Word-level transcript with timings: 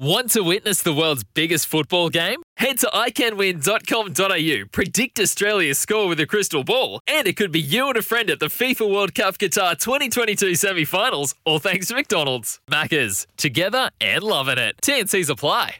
Want 0.00 0.30
to 0.30 0.42
witness 0.42 0.80
the 0.80 0.94
world's 0.94 1.24
biggest 1.24 1.66
football 1.66 2.08
game? 2.08 2.40
Head 2.56 2.78
to 2.78 2.86
iCanWin.com.au, 2.86 4.68
predict 4.70 5.18
Australia's 5.18 5.80
score 5.80 6.06
with 6.06 6.20
a 6.20 6.26
crystal 6.26 6.62
ball, 6.62 7.00
and 7.08 7.26
it 7.26 7.36
could 7.36 7.50
be 7.50 7.58
you 7.60 7.88
and 7.88 7.96
a 7.96 8.02
friend 8.02 8.30
at 8.30 8.38
the 8.38 8.46
FIFA 8.46 8.94
World 8.94 9.12
Cup 9.12 9.38
Qatar 9.38 9.76
2022 9.76 10.54
semi 10.54 10.84
finals, 10.84 11.34
all 11.44 11.58
thanks 11.58 11.88
to 11.88 11.96
McDonald's. 11.96 12.60
Maccas, 12.70 13.26
together 13.36 13.90
and 14.00 14.22
loving 14.22 14.58
it. 14.58 14.76
TNC's 14.82 15.30
apply. 15.30 15.78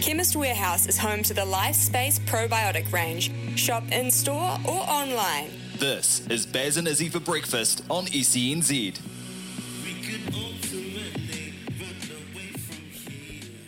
Chemist 0.00 0.36
Warehouse 0.36 0.86
is 0.86 0.96
home 0.96 1.24
to 1.24 1.34
the 1.34 1.40
LifeSpace 1.40 2.20
probiotic 2.20 2.92
range. 2.92 3.32
Shop 3.58 3.82
in 3.90 4.12
store 4.12 4.58
or 4.64 4.80
online. 4.82 5.50
This 5.78 6.24
is 6.28 6.46
Baz 6.46 6.76
and 6.76 6.86
Izzy 6.86 7.08
for 7.08 7.18
breakfast 7.18 7.82
on 7.90 8.06
E 8.12 8.22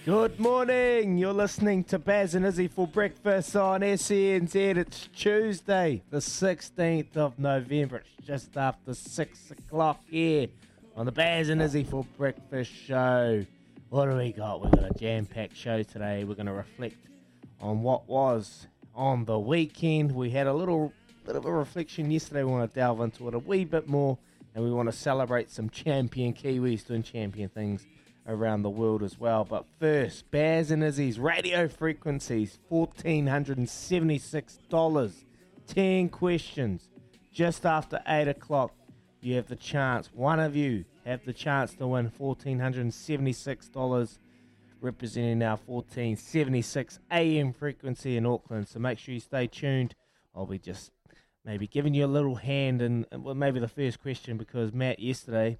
Good 0.05 0.41
morning. 0.41 1.17
You're 1.17 1.33
listening 1.33 1.84
to 1.84 1.97
Baz 1.97 2.34
and 2.34 2.45
Izzy 2.45 2.67
for 2.67 2.89
breakfast 2.89 3.55
on 3.55 3.83
SENZ. 3.83 4.77
It's 4.77 5.08
Tuesday, 5.14 6.03
the 6.11 6.17
16th 6.17 7.17
of 7.17 7.39
November. 7.39 7.98
It's 7.98 8.27
just 8.27 8.56
after 8.56 8.95
6 8.95 9.50
o'clock 9.53 10.00
here 10.11 10.48
on 10.97 11.06
the 11.06 11.12
Baz 11.12 11.50
and 11.50 11.62
Izzy 11.62 11.84
for 11.84 12.05
breakfast 12.19 12.73
show. 12.73 13.47
What 13.91 14.06
do 14.06 14.17
we 14.17 14.33
got? 14.33 14.61
We've 14.61 14.73
got 14.73 14.91
a 14.91 14.98
jam 14.98 15.25
packed 15.25 15.56
show 15.56 15.84
today. 15.84 16.25
We're 16.25 16.34
going 16.34 16.47
to 16.47 16.53
reflect 16.53 16.97
on 17.61 17.84
what 17.84 18.08
was 18.08 18.67
on 18.97 19.25
the 19.25 19.39
weekend. 19.39 20.11
We 20.11 20.30
had 20.30 20.48
a 20.48 20.53
little 20.53 20.92
bit 21.25 21.36
of 21.36 21.45
a 21.45 21.52
reflection 21.52 22.11
yesterday. 22.11 22.42
We 22.42 22.51
want 22.51 22.68
to 22.68 22.74
delve 22.74 23.02
into 23.02 23.29
it 23.29 23.35
a 23.35 23.39
wee 23.39 23.64
bit 23.64 23.86
more 23.86 24.18
and 24.57 24.64
we 24.64 24.73
want 24.73 24.91
to 24.91 24.96
celebrate 24.96 25.48
some 25.52 25.70
champion 25.70 26.35
Kiwis 26.35 26.85
doing 26.85 27.05
champion 27.05 27.48
things 27.51 27.86
around 28.27 28.63
the 28.63 28.71
world 28.71 29.03
as 29.03 29.19
well. 29.19 29.45
But 29.45 29.67
first, 29.81 30.31
Baz 30.31 30.71
and 30.71 30.85
Izzy's 30.85 31.19
radio 31.19 31.69
frequencies, 31.69 32.59
$1,476. 32.71 35.25
10 35.67 36.09
questions. 36.09 36.89
Just 37.33 37.65
after 37.65 38.01
8 38.07 38.29
o'clock, 38.29 38.73
you 39.21 39.37
have 39.37 39.49
the 39.49 39.57
chance, 39.57 40.11
one 40.13 40.41
of 40.41 40.57
you 40.57 40.85
have 41.05 41.25
the 41.25 41.33
chance 41.33 41.73
to 41.75 41.87
win 41.87 42.11
$1,476 42.11 44.19
representing 44.81 45.43
our 45.43 45.59
1476 45.65 46.99
AM 47.11 47.53
frequency 47.53 48.17
in 48.17 48.27
Auckland. 48.27 48.69
So 48.69 48.81
make 48.81 48.99
sure 48.99 49.15
you 49.15 49.21
stay 49.21 49.47
tuned. 49.47 49.95
I'll 50.35 50.47
be 50.47 50.59
just 50.59 50.91
maybe 51.45 51.67
giving 51.67 51.95
you 51.95 52.05
a 52.05 52.07
little 52.07 52.37
hand 52.37 52.83
and 52.83 53.07
well, 53.13 53.35
maybe 53.35 53.61
the 53.61 53.69
first 53.69 54.03
question 54.03 54.37
because 54.37 54.73
Matt 54.73 54.99
yesterday 54.99 55.59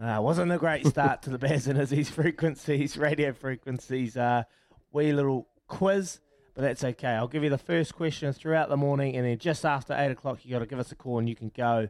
uh, 0.00 0.20
wasn't 0.20 0.52
a 0.52 0.58
great 0.58 0.86
start 0.86 1.22
to 1.22 1.30
the 1.30 1.38
Baz 1.38 1.66
and 1.66 1.78
Izzy's 1.78 2.10
frequencies, 2.10 2.96
radio 2.96 3.32
frequencies. 3.32 4.16
Uh, 4.16 4.44
wee 4.92 5.12
little 5.12 5.48
quiz, 5.66 6.20
but 6.54 6.62
that's 6.62 6.82
okay. 6.82 7.08
I'll 7.08 7.28
give 7.28 7.44
you 7.44 7.50
the 7.50 7.58
first 7.58 7.94
question 7.94 8.32
throughout 8.32 8.68
the 8.68 8.76
morning, 8.76 9.16
and 9.16 9.26
then 9.26 9.38
just 9.38 9.64
after 9.64 9.94
eight 9.94 10.10
o'clock, 10.10 10.44
you 10.44 10.50
got 10.50 10.60
to 10.60 10.66
give 10.66 10.78
us 10.78 10.92
a 10.92 10.96
call, 10.96 11.18
and 11.18 11.28
you 11.28 11.36
can 11.36 11.50
go. 11.54 11.88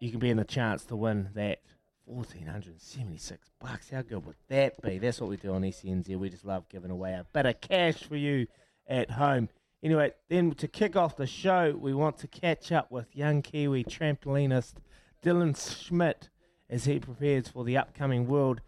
You 0.00 0.10
can 0.10 0.20
be 0.20 0.28
in 0.28 0.36
the 0.36 0.44
chance 0.44 0.84
to 0.86 0.96
win 0.96 1.30
that 1.34 1.60
fourteen 2.04 2.46
hundred 2.46 2.80
seventy-six 2.82 3.48
bucks. 3.58 3.90
How 3.90 4.02
good 4.02 4.26
would 4.26 4.36
that 4.48 4.82
be? 4.82 4.98
That's 4.98 5.20
what 5.20 5.30
we 5.30 5.36
do 5.36 5.54
on 5.54 5.62
SENZ. 5.62 6.14
We 6.18 6.28
just 6.28 6.44
love 6.44 6.68
giving 6.68 6.90
away 6.90 7.14
a 7.14 7.24
bit 7.32 7.46
of 7.46 7.60
cash 7.60 8.02
for 8.02 8.16
you 8.16 8.46
at 8.86 9.12
home. 9.12 9.48
Anyway, 9.82 10.12
then 10.28 10.52
to 10.52 10.68
kick 10.68 10.96
off 10.96 11.16
the 11.16 11.26
show, 11.26 11.74
we 11.78 11.94
want 11.94 12.18
to 12.18 12.26
catch 12.26 12.72
up 12.72 12.90
with 12.90 13.16
young 13.16 13.40
Kiwi 13.40 13.84
trampolinist 13.84 14.74
Dylan 15.22 15.56
Schmidt 15.56 16.28
as 16.68 16.84
he 16.84 16.98
prepares 16.98 17.48
for 17.48 17.64
the 17.64 17.76
upcoming 17.76 18.26
World 18.26 18.60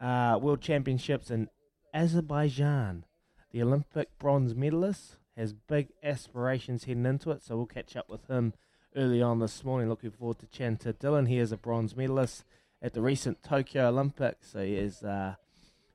uh, 0.00 0.38
World 0.40 0.60
Championships 0.60 1.30
in 1.30 1.48
Azerbaijan. 1.92 3.04
The 3.52 3.62
Olympic 3.62 4.18
bronze 4.18 4.54
medalist 4.54 5.16
has 5.36 5.52
big 5.52 5.88
aspirations 6.02 6.84
heading 6.84 7.06
into 7.06 7.30
it, 7.30 7.42
so 7.42 7.56
we'll 7.56 7.66
catch 7.66 7.96
up 7.96 8.08
with 8.08 8.26
him 8.28 8.52
early 8.96 9.22
on 9.22 9.38
this 9.38 9.64
morning. 9.64 9.88
Looking 9.88 10.10
forward 10.10 10.38
to 10.40 10.46
chatting 10.46 10.76
to 10.78 10.92
Dylan. 10.92 11.28
He 11.28 11.38
is 11.38 11.52
a 11.52 11.56
bronze 11.56 11.96
medalist 11.96 12.44
at 12.82 12.92
the 12.92 13.02
recent 13.02 13.42
Tokyo 13.42 13.88
Olympics, 13.88 14.50
so 14.52 14.62
he 14.64 14.74
is 14.74 15.02
uh, 15.02 15.36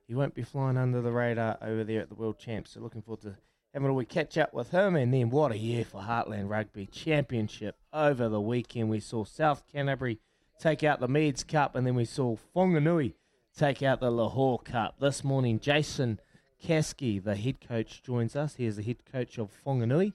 he 0.07 0.15
won't 0.15 0.33
be 0.33 0.43
flying 0.43 0.77
under 0.77 1.01
the 1.01 1.11
radar 1.11 1.57
over 1.61 1.83
there 1.83 2.01
at 2.01 2.09
the 2.09 2.15
World 2.15 2.39
Champs. 2.39 2.71
So 2.71 2.79
looking 2.79 3.01
forward 3.01 3.21
to 3.21 3.35
having 3.73 3.89
a 3.89 3.93
wee 3.93 4.05
catch 4.05 4.37
up 4.37 4.53
with 4.53 4.71
him. 4.71 4.95
And 4.95 5.13
then 5.13 5.29
what 5.29 5.51
a 5.51 5.57
year 5.57 5.85
for 5.85 6.01
Heartland 6.01 6.49
Rugby 6.49 6.87
Championship 6.87 7.75
over 7.93 8.27
the 8.27 8.41
weekend. 8.41 8.89
We 8.89 8.99
saw 8.99 9.23
South 9.23 9.63
Canterbury 9.71 10.19
take 10.59 10.83
out 10.83 10.99
the 10.99 11.07
Meads 11.07 11.43
Cup, 11.43 11.75
and 11.75 11.87
then 11.87 11.95
we 11.95 12.05
saw 12.05 12.35
Whanganui 12.55 13.13
take 13.57 13.81
out 13.81 14.01
the 14.01 14.11
Lochore 14.11 14.63
Cup. 14.63 14.95
This 14.99 15.23
morning, 15.23 15.59
Jason 15.59 16.19
Caskey, 16.63 17.23
the 17.23 17.37
head 17.37 17.65
coach, 17.65 18.03
joins 18.03 18.35
us. 18.35 18.55
He 18.55 18.65
is 18.65 18.75
the 18.75 18.83
head 18.83 19.05
coach 19.09 19.37
of 19.37 19.51
Whanganui, 19.65 20.11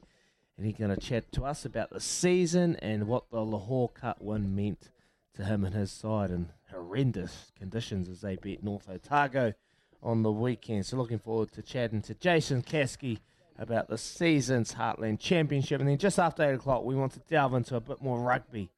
and 0.57 0.67
he's 0.67 0.77
going 0.77 0.95
to 0.95 1.01
chat 1.01 1.33
to 1.33 1.45
us 1.45 1.65
about 1.65 1.91
the 1.91 2.01
season 2.01 2.77
and 2.77 3.09
what 3.09 3.31
the 3.31 3.39
Lochore 3.39 3.95
Cup 3.95 4.21
win 4.21 4.55
meant 4.55 4.91
to 5.35 5.45
him 5.45 5.65
and 5.65 5.75
his 5.75 5.91
side 5.91 6.31
in 6.31 6.51
horrendous 6.71 7.51
conditions 7.59 8.09
as 8.09 8.21
they 8.21 8.37
beat 8.37 8.63
North 8.63 8.89
Otago 8.89 9.55
on 10.03 10.23
the 10.23 10.31
weekend. 10.31 10.85
So 10.85 10.99
looking 10.99 11.19
forward 11.19 11.53
to 11.53 11.63
chatting 11.63 12.03
to 12.03 12.15
Jason 12.15 12.63
Caskey 12.63 13.21
about 13.59 13.89
the 13.89 13.97
season's 13.97 14.75
Heartland 14.75 15.21
Championship. 15.21 15.81
And 15.81 15.89
then 15.89 15.97
just 15.97 16.19
after 16.19 16.43
8 16.45 16.55
o'clock, 16.57 16.85
we 16.85 16.95
want 16.95 17.13
to 17.13 17.21
delve 17.21 17.55
into 17.55 17.77
a 17.77 17.81
bit 17.81 18.03
more 18.03 18.21
rugby 18.21 18.71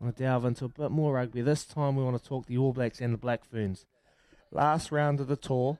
I 0.00 0.04
want 0.04 0.16
to 0.16 0.22
delve 0.24 0.44
into 0.44 0.66
a 0.66 0.68
bit 0.68 0.90
more 0.90 1.14
rugby. 1.14 1.40
This 1.40 1.64
time 1.64 1.96
we 1.96 2.04
want 2.04 2.22
to 2.22 2.28
talk 2.28 2.46
the 2.46 2.58
All 2.58 2.74
Blacks 2.74 3.00
and 3.00 3.14
the 3.14 3.18
Black 3.18 3.46
Ferns. 3.46 3.86
Last 4.50 4.92
round 4.92 5.20
of 5.20 5.26
the 5.26 5.36
tour, 5.36 5.78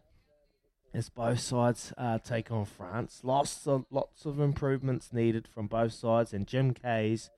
as 0.95 1.11
both 1.11 1.41
sides 1.41 1.93
uh, 1.99 2.19
take 2.19 2.51
on 2.51 2.65
France. 2.65 3.21
Lots 3.23 3.67
of, 3.67 3.85
lots 3.91 4.25
of 4.25 4.41
improvements 4.41 5.13
needed 5.13 5.47
from 5.47 5.67
both 5.67 5.93
sides, 5.93 6.33
and 6.33 6.47
Jim 6.47 6.73
Kayes 6.73 7.29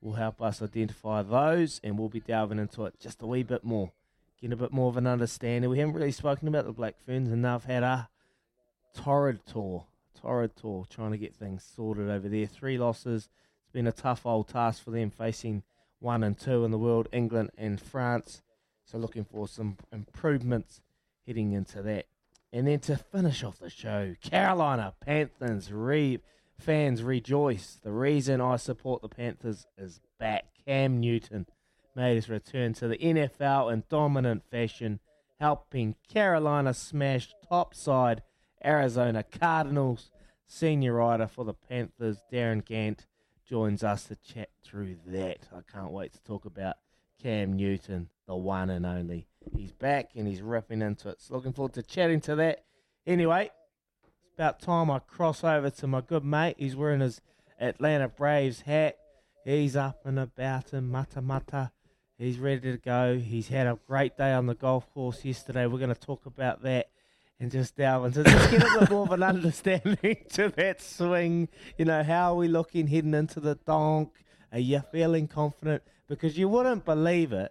will 0.00 0.14
help 0.14 0.40
us 0.40 0.62
identify 0.62 1.22
those, 1.22 1.78
and 1.84 1.98
we'll 1.98 2.08
be 2.08 2.20
delving 2.20 2.58
into 2.58 2.86
it 2.86 2.98
just 2.98 3.20
a 3.20 3.26
wee 3.26 3.42
bit 3.42 3.62
more, 3.62 3.92
getting 4.40 4.54
a 4.54 4.56
bit 4.56 4.72
more 4.72 4.88
of 4.88 4.96
an 4.96 5.06
understanding. 5.06 5.68
We 5.68 5.78
haven't 5.78 5.94
really 5.94 6.10
spoken 6.10 6.48
about 6.48 6.64
the 6.64 6.72
Black 6.72 6.94
Ferns, 7.04 7.30
and 7.30 7.44
they've 7.44 7.64
had 7.64 7.82
a 7.82 8.08
torrid 8.94 9.44
tour, 9.44 9.84
torrid 10.18 10.56
tour, 10.56 10.86
trying 10.88 11.10
to 11.10 11.18
get 11.18 11.34
things 11.34 11.70
sorted 11.76 12.08
over 12.08 12.30
there. 12.30 12.46
Three 12.46 12.78
losses. 12.78 13.28
It's 13.62 13.72
been 13.74 13.86
a 13.86 13.92
tough 13.92 14.24
old 14.24 14.48
task 14.48 14.82
for 14.82 14.90
them 14.90 15.10
facing 15.10 15.62
one 16.04 16.22
and 16.22 16.38
two 16.38 16.64
in 16.64 16.70
the 16.70 16.78
world, 16.78 17.08
England 17.12 17.50
and 17.56 17.80
France. 17.80 18.42
So 18.84 18.98
looking 18.98 19.24
for 19.24 19.48
some 19.48 19.78
improvements 19.90 20.82
heading 21.26 21.52
into 21.52 21.82
that. 21.82 22.04
And 22.52 22.68
then 22.68 22.78
to 22.80 22.96
finish 22.96 23.42
off 23.42 23.58
the 23.58 23.70
show, 23.70 24.14
Carolina 24.22 24.94
Panthers 25.00 25.72
re- 25.72 26.20
fans 26.60 27.02
rejoice. 27.02 27.80
The 27.82 27.90
reason 27.90 28.40
I 28.40 28.56
support 28.56 29.00
the 29.02 29.08
Panthers 29.08 29.66
is 29.78 30.00
back. 30.20 30.44
Cam 30.66 31.00
Newton 31.00 31.46
made 31.96 32.16
his 32.16 32.28
return 32.28 32.74
to 32.74 32.86
the 32.86 32.98
NFL 32.98 33.72
in 33.72 33.84
dominant 33.88 34.42
fashion, 34.50 35.00
helping 35.40 35.96
Carolina 36.08 36.74
smash 36.74 37.32
topside 37.48 38.22
Arizona 38.64 39.22
Cardinals. 39.22 40.10
Senior 40.46 40.92
writer 40.92 41.26
for 41.26 41.44
the 41.46 41.54
Panthers, 41.54 42.18
Darin 42.30 42.60
Gantt, 42.60 43.06
joins 43.48 43.82
us 43.82 44.04
to 44.04 44.16
chat 44.16 44.50
through 44.62 44.96
that. 45.06 45.48
I 45.52 45.60
can't 45.70 45.92
wait 45.92 46.12
to 46.12 46.22
talk 46.22 46.44
about 46.44 46.76
Cam 47.22 47.54
Newton, 47.54 48.08
the 48.26 48.36
one 48.36 48.70
and 48.70 48.86
only. 48.86 49.26
He's 49.54 49.72
back 49.72 50.10
and 50.14 50.26
he's 50.26 50.42
ripping 50.42 50.82
into 50.82 51.10
it. 51.10 51.20
So 51.20 51.34
looking 51.34 51.52
forward 51.52 51.74
to 51.74 51.82
chatting 51.82 52.20
to 52.22 52.36
that. 52.36 52.64
Anyway, 53.06 53.50
it's 54.02 54.32
about 54.34 54.60
time 54.60 54.90
I 54.90 54.98
cross 54.98 55.44
over 55.44 55.70
to 55.70 55.86
my 55.86 56.00
good 56.00 56.24
mate. 56.24 56.56
He's 56.58 56.76
wearing 56.76 57.00
his 57.00 57.20
Atlanta 57.60 58.08
Braves 58.08 58.62
hat. 58.62 58.96
He's 59.44 59.76
up 59.76 60.06
and 60.06 60.18
about 60.18 60.72
in 60.72 60.90
Matamata. 60.90 61.70
He's 62.16 62.38
ready 62.38 62.72
to 62.72 62.78
go. 62.78 63.18
He's 63.18 63.48
had 63.48 63.66
a 63.66 63.78
great 63.86 64.16
day 64.16 64.32
on 64.32 64.46
the 64.46 64.54
golf 64.54 64.88
course 64.94 65.24
yesterday. 65.24 65.66
We're 65.66 65.78
going 65.78 65.94
to 65.94 66.00
talk 66.00 66.24
about 66.26 66.62
that 66.62 66.88
and 67.40 67.50
just 67.50 67.76
delve 67.76 68.06
into 68.06 68.24
just 68.24 68.50
get 68.50 68.62
a 68.62 68.80
bit 68.80 68.90
more 68.90 69.04
of 69.04 69.12
an 69.12 69.22
understanding 69.22 70.16
to 70.30 70.48
that 70.56 70.80
swing. 70.80 71.48
You 71.76 71.84
know, 71.84 72.02
how 72.02 72.32
are 72.32 72.36
we 72.36 72.48
looking 72.48 72.86
heading 72.86 73.14
into 73.14 73.40
the 73.40 73.56
donk? 73.66 74.10
Are 74.52 74.58
you 74.58 74.82
feeling 74.92 75.26
confident? 75.28 75.82
Because 76.08 76.38
you 76.38 76.48
wouldn't 76.48 76.84
believe 76.84 77.32
it. 77.32 77.50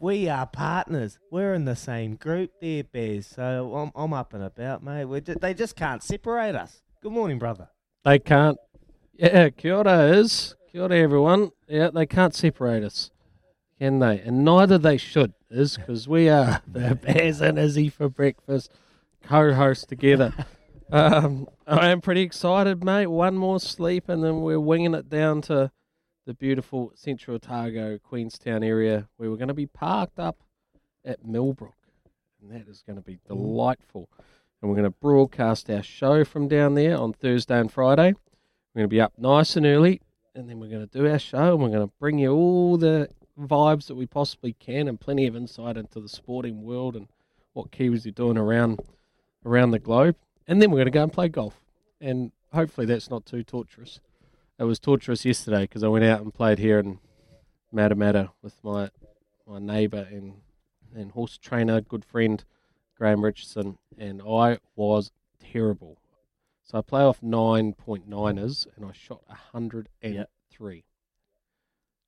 We 0.00 0.28
are 0.28 0.46
partners. 0.46 1.18
We're 1.30 1.54
in 1.54 1.64
the 1.64 1.74
same 1.76 2.14
group 2.14 2.52
there, 2.60 2.84
Baz. 2.84 3.26
So 3.26 3.74
I'm, 3.74 3.90
I'm 3.96 4.12
up 4.12 4.32
and 4.32 4.44
about, 4.44 4.82
mate. 4.82 5.04
We're 5.06 5.20
ju- 5.20 5.34
they 5.34 5.54
just 5.54 5.74
can't 5.74 6.02
separate 6.02 6.54
us. 6.54 6.82
Good 7.02 7.12
morning, 7.12 7.38
brother. 7.38 7.68
They 8.04 8.20
can't. 8.20 8.56
Yeah, 9.14 9.50
kia 9.50 9.74
ora 9.74 10.02
is. 10.12 10.54
Kia 10.70 10.82
ora, 10.82 10.96
everyone. 10.96 11.50
Yeah, 11.66 11.90
they 11.92 12.06
can't 12.06 12.32
separate 12.34 12.84
us, 12.84 13.10
can 13.78 13.98
they? 14.00 14.20
And 14.20 14.44
neither 14.44 14.78
they 14.78 14.96
should, 14.96 15.34
is 15.50 15.76
because 15.76 16.08
we 16.08 16.28
are 16.28 16.62
the 16.66 16.94
Baz 16.94 17.40
and 17.40 17.58
Izzy 17.58 17.88
for 17.88 18.08
breakfast 18.08 18.72
co-hosts 19.22 19.86
together. 19.86 20.32
um, 20.92 21.48
I 21.66 21.88
am 21.88 22.00
pretty 22.00 22.22
excited, 22.22 22.82
mate. 22.82 23.06
One 23.06 23.36
more 23.36 23.60
sleep, 23.60 24.08
and 24.08 24.22
then 24.24 24.40
we're 24.40 24.60
winging 24.60 24.94
it 24.94 25.08
down 25.08 25.42
to 25.42 25.70
the 26.26 26.34
beautiful 26.34 26.92
Central 26.94 27.36
Otago, 27.36 27.98
Queenstown 27.98 28.62
area, 28.62 29.08
where 29.16 29.30
we're 29.30 29.36
going 29.36 29.48
to 29.48 29.54
be 29.54 29.66
parked 29.66 30.18
up 30.18 30.38
at 31.04 31.24
Millbrook, 31.24 31.76
and 32.42 32.50
that 32.50 32.68
is 32.68 32.82
going 32.86 32.96
to 32.96 33.02
be 33.02 33.18
delightful. 33.26 34.10
And 34.60 34.68
we're 34.68 34.76
going 34.76 34.90
to 34.90 34.98
broadcast 35.00 35.70
our 35.70 35.82
show 35.82 36.24
from 36.24 36.48
down 36.48 36.74
there 36.74 36.98
on 36.98 37.12
Thursday 37.12 37.58
and 37.58 37.72
Friday. 37.72 38.14
We're 38.74 38.80
going 38.80 38.90
to 38.90 38.94
be 38.94 39.00
up 39.00 39.12
nice 39.16 39.56
and 39.56 39.64
early, 39.64 40.02
and 40.34 40.50
then 40.50 40.58
we're 40.58 40.68
going 40.68 40.86
to 40.86 40.98
do 40.98 41.08
our 41.08 41.18
show, 41.18 41.54
and 41.54 41.62
we're 41.62 41.70
going 41.70 41.86
to 41.88 41.94
bring 41.98 42.18
you 42.18 42.32
all 42.32 42.76
the 42.76 43.08
vibes 43.38 43.86
that 43.86 43.94
we 43.94 44.06
possibly 44.06 44.52
can, 44.54 44.88
and 44.88 44.98
plenty 45.00 45.26
of 45.26 45.36
insight 45.36 45.76
into 45.76 46.00
the 46.00 46.08
sporting 46.08 46.62
world 46.62 46.96
and 46.96 47.08
what 47.52 47.70
Kiwis 47.70 48.06
are 48.06 48.10
doing 48.10 48.36
around 48.36 48.80
around 49.44 49.70
the 49.70 49.78
globe. 49.78 50.16
And 50.46 50.60
then 50.60 50.70
we're 50.70 50.78
going 50.78 50.86
to 50.86 50.90
go 50.90 51.02
and 51.02 51.12
play 51.12 51.28
golf, 51.28 51.60
and 52.00 52.32
hopefully 52.52 52.86
that's 52.86 53.10
not 53.10 53.26
too 53.26 53.42
torturous. 53.42 54.00
It 54.58 54.64
was 54.64 54.78
torturous 54.80 55.24
yesterday 55.24 55.62
because 55.62 55.84
I 55.84 55.88
went 55.88 56.04
out 56.04 56.20
and 56.20 56.34
played 56.34 56.58
here 56.58 56.78
in 56.80 56.98
Matamata 57.72 58.30
with 58.42 58.54
my 58.64 58.90
my 59.46 59.58
neighbour 59.58 60.08
and 60.10 60.34
and 60.94 61.12
horse 61.12 61.38
trainer, 61.38 61.80
good 61.80 62.04
friend 62.04 62.42
Graham 62.96 63.22
Richardson, 63.24 63.78
and 63.96 64.20
I 64.22 64.58
was 64.74 65.12
terrible. 65.38 65.98
So 66.64 66.78
I 66.78 66.82
play 66.82 67.02
off 67.02 67.22
nine 67.22 67.72
point 67.74 68.08
niners, 68.08 68.66
and 68.74 68.84
I 68.84 68.92
shot 68.92 69.22
hundred 69.52 69.88
and 70.02 70.26
three. 70.50 70.84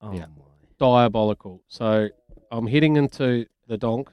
Oh, 0.02 0.12
Yeah. 0.12 0.26
my. 0.36 0.44
Diabolical. 0.80 1.62
So 1.68 2.08
I'm 2.50 2.66
heading 2.66 2.96
into 2.96 3.46
the 3.68 3.76
Donk 3.76 4.08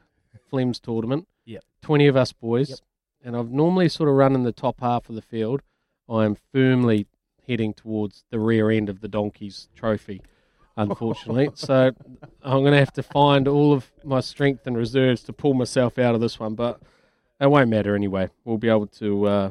Flems 0.51 0.79
tournament. 0.81 1.27
Yep. 1.45 1.63
Twenty 1.81 2.07
of 2.07 2.15
us 2.17 2.33
boys, 2.33 2.69
Yep. 2.69 2.79
and 3.23 3.37
I've 3.37 3.49
normally 3.51 3.87
sort 3.89 4.09
of 4.09 4.15
run 4.15 4.35
in 4.35 4.43
the 4.43 4.51
top 4.51 4.81
half 4.81 5.09
of 5.09 5.15
the 5.15 5.21
field. 5.21 5.61
I 6.09 6.25
am 6.25 6.35
firmly 6.53 7.07
heading 7.47 7.73
towards 7.73 8.25
the 8.29 8.39
rear 8.39 8.69
end 8.69 8.89
of 8.89 8.99
the 8.99 9.07
Donkeys 9.07 9.69
trophy, 9.75 10.21
unfortunately. 10.75 11.49
so 11.55 11.91
I'm 12.43 12.61
going 12.61 12.73
to 12.73 12.79
have 12.79 12.93
to 12.93 13.03
find 13.03 13.47
all 13.47 13.71
of 13.71 13.89
my 14.03 14.19
strength 14.19 14.67
and 14.67 14.75
reserves 14.77 15.23
to 15.23 15.33
pull 15.33 15.53
myself 15.53 15.97
out 15.97 16.15
of 16.15 16.21
this 16.21 16.37
one, 16.39 16.55
but 16.55 16.81
it 17.39 17.49
won't 17.49 17.69
matter 17.69 17.95
anyway. 17.95 18.29
We'll 18.43 18.57
be 18.57 18.69
able 18.69 18.87
to 18.87 19.25
uh, 19.25 19.49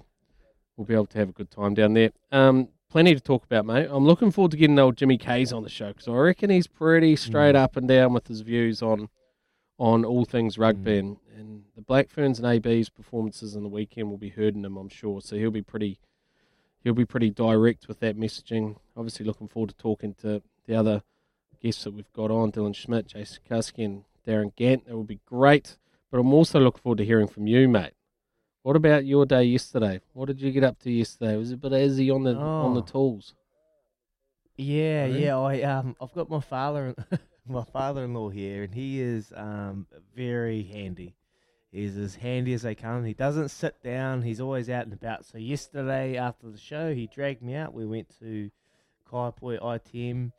we'll 0.76 0.86
be 0.86 0.94
able 0.94 1.06
to 1.06 1.18
have 1.18 1.30
a 1.30 1.32
good 1.32 1.50
time 1.50 1.72
down 1.72 1.94
there. 1.94 2.10
Um, 2.30 2.68
plenty 2.96 3.14
to 3.14 3.20
talk 3.20 3.44
about, 3.44 3.66
mate. 3.66 3.88
I'm 3.90 4.06
looking 4.06 4.30
forward 4.30 4.52
to 4.52 4.56
getting 4.56 4.78
old 4.78 4.96
Jimmy 4.96 5.18
Kayes 5.18 5.52
on 5.52 5.62
the 5.62 5.68
show 5.68 5.88
because 5.88 6.08
I 6.08 6.12
reckon 6.12 6.48
he's 6.48 6.66
pretty 6.66 7.14
straight 7.14 7.54
mm. 7.54 7.58
up 7.58 7.76
and 7.76 7.86
down 7.86 8.14
with 8.14 8.26
his 8.26 8.40
views 8.40 8.80
on 8.80 9.10
on 9.76 10.02
all 10.02 10.24
things 10.24 10.56
rugby 10.56 10.92
mm. 10.92 10.98
and, 11.00 11.16
and 11.36 11.64
the 11.74 11.82
Black 11.82 12.08
Ferns 12.08 12.38
and 12.38 12.48
AB's 12.48 12.88
performances 12.88 13.54
in 13.54 13.62
the 13.64 13.68
weekend 13.68 14.08
will 14.08 14.16
be 14.16 14.30
hurting 14.30 14.64
him, 14.64 14.78
I'm 14.78 14.88
sure. 14.88 15.20
So 15.20 15.36
he'll 15.36 15.50
be 15.50 15.60
pretty 15.60 16.00
he'll 16.84 16.94
be 16.94 17.04
pretty 17.04 17.28
direct 17.28 17.86
with 17.86 18.00
that 18.00 18.18
messaging. 18.18 18.76
Obviously, 18.96 19.26
looking 19.26 19.48
forward 19.48 19.68
to 19.68 19.76
talking 19.76 20.14
to 20.22 20.40
the 20.66 20.74
other 20.74 21.02
guests 21.62 21.84
that 21.84 21.92
we've 21.92 22.12
got 22.14 22.30
on, 22.30 22.50
Dylan 22.50 22.74
Schmidt, 22.74 23.08
Jason 23.08 23.40
Caskey, 23.46 23.84
and 23.84 24.04
Darin 24.24 24.52
Gantt. 24.58 24.86
That 24.86 24.96
will 24.96 25.04
be 25.04 25.20
great. 25.26 25.76
But 26.10 26.20
I'm 26.20 26.32
also 26.32 26.60
looking 26.60 26.80
forward 26.80 26.96
to 26.96 27.04
hearing 27.04 27.28
from 27.28 27.46
you, 27.46 27.68
mate. 27.68 27.92
What 28.66 28.74
about 28.74 29.06
your 29.06 29.26
day 29.26 29.44
yesterday? 29.44 30.00
What 30.12 30.26
did 30.26 30.40
you 30.40 30.50
get 30.50 30.64
up 30.64 30.80
to 30.80 30.90
yesterday? 30.90 31.36
Was 31.36 31.52
it 31.52 31.54
a 31.54 31.56
bit 31.56 31.72
easy 31.72 32.10
on 32.10 32.24
the 32.24 32.34
on 32.34 32.74
the 32.74 32.80
Oh. 32.80 32.84
tools? 32.84 33.32
Yeah, 34.56 35.06
yeah. 35.06 35.38
I 35.38 35.62
um, 35.62 35.94
I've 36.00 36.12
got 36.12 36.28
my 36.28 36.40
father, 36.40 36.96
my 37.48 37.62
father-in-law 37.62 38.30
here, 38.30 38.64
and 38.64 38.74
he 38.74 39.00
is 39.00 39.32
um 39.36 39.86
very 40.16 40.64
handy. 40.64 41.14
He's 41.70 41.96
as 41.96 42.16
handy 42.16 42.54
as 42.54 42.62
they 42.62 42.74
come. 42.74 43.04
He 43.04 43.14
doesn't 43.14 43.50
sit 43.50 43.80
down. 43.84 44.22
He's 44.22 44.40
always 44.40 44.68
out 44.68 44.82
and 44.82 44.92
about. 44.92 45.24
So 45.24 45.38
yesterday 45.38 46.16
after 46.16 46.50
the 46.50 46.58
show, 46.58 46.92
he 46.92 47.06
dragged 47.06 47.42
me 47.42 47.54
out. 47.54 47.72
We 47.72 47.86
went 47.86 48.18
to 48.18 48.50
Kai 49.08 49.30
Kaipoi 49.30 49.60
ITM, 49.60 50.32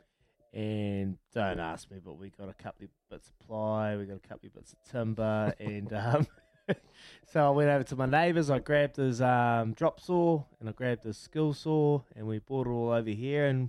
and 0.52 1.16
don't 1.32 1.60
ask 1.60 1.90
me, 1.90 1.96
but 2.04 2.18
we 2.18 2.28
got 2.28 2.50
a 2.50 2.62
couple 2.62 2.84
of 2.84 2.90
bits 3.08 3.30
of 3.30 3.46
ply, 3.46 3.96
we 3.96 4.04
got 4.04 4.16
a 4.22 4.28
couple 4.28 4.48
of 4.48 4.54
bits 4.54 4.74
of 4.74 4.84
timber, 4.92 5.54
and 5.58 5.90
um. 5.94 6.26
So 7.30 7.46
I 7.46 7.50
went 7.50 7.68
over 7.68 7.84
to 7.84 7.96
my 7.96 8.06
neighbours. 8.06 8.48
I 8.48 8.58
grabbed 8.58 8.96
his 8.96 9.20
um, 9.20 9.74
drop 9.74 10.00
saw 10.00 10.44
and 10.60 10.68
I 10.68 10.72
grabbed 10.72 11.04
his 11.04 11.18
skill 11.18 11.52
saw, 11.52 12.00
and 12.16 12.26
we 12.26 12.38
brought 12.38 12.66
it 12.66 12.70
all 12.70 12.90
over 12.90 13.10
here. 13.10 13.46
And 13.46 13.68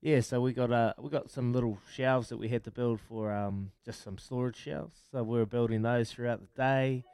yeah, 0.00 0.20
so 0.20 0.40
we 0.40 0.52
got 0.52 0.70
uh, 0.70 0.94
we 0.96 1.10
got 1.10 1.28
some 1.28 1.52
little 1.52 1.78
shelves 1.92 2.28
that 2.28 2.36
we 2.36 2.48
had 2.48 2.62
to 2.64 2.70
build 2.70 3.00
for 3.00 3.32
um, 3.32 3.72
just 3.84 4.04
some 4.04 4.16
storage 4.16 4.56
shelves. 4.56 4.96
So 5.10 5.24
we 5.24 5.38
were 5.38 5.46
building 5.46 5.82
those 5.82 6.12
throughout 6.12 6.40
the 6.40 6.62
day. 6.62 7.04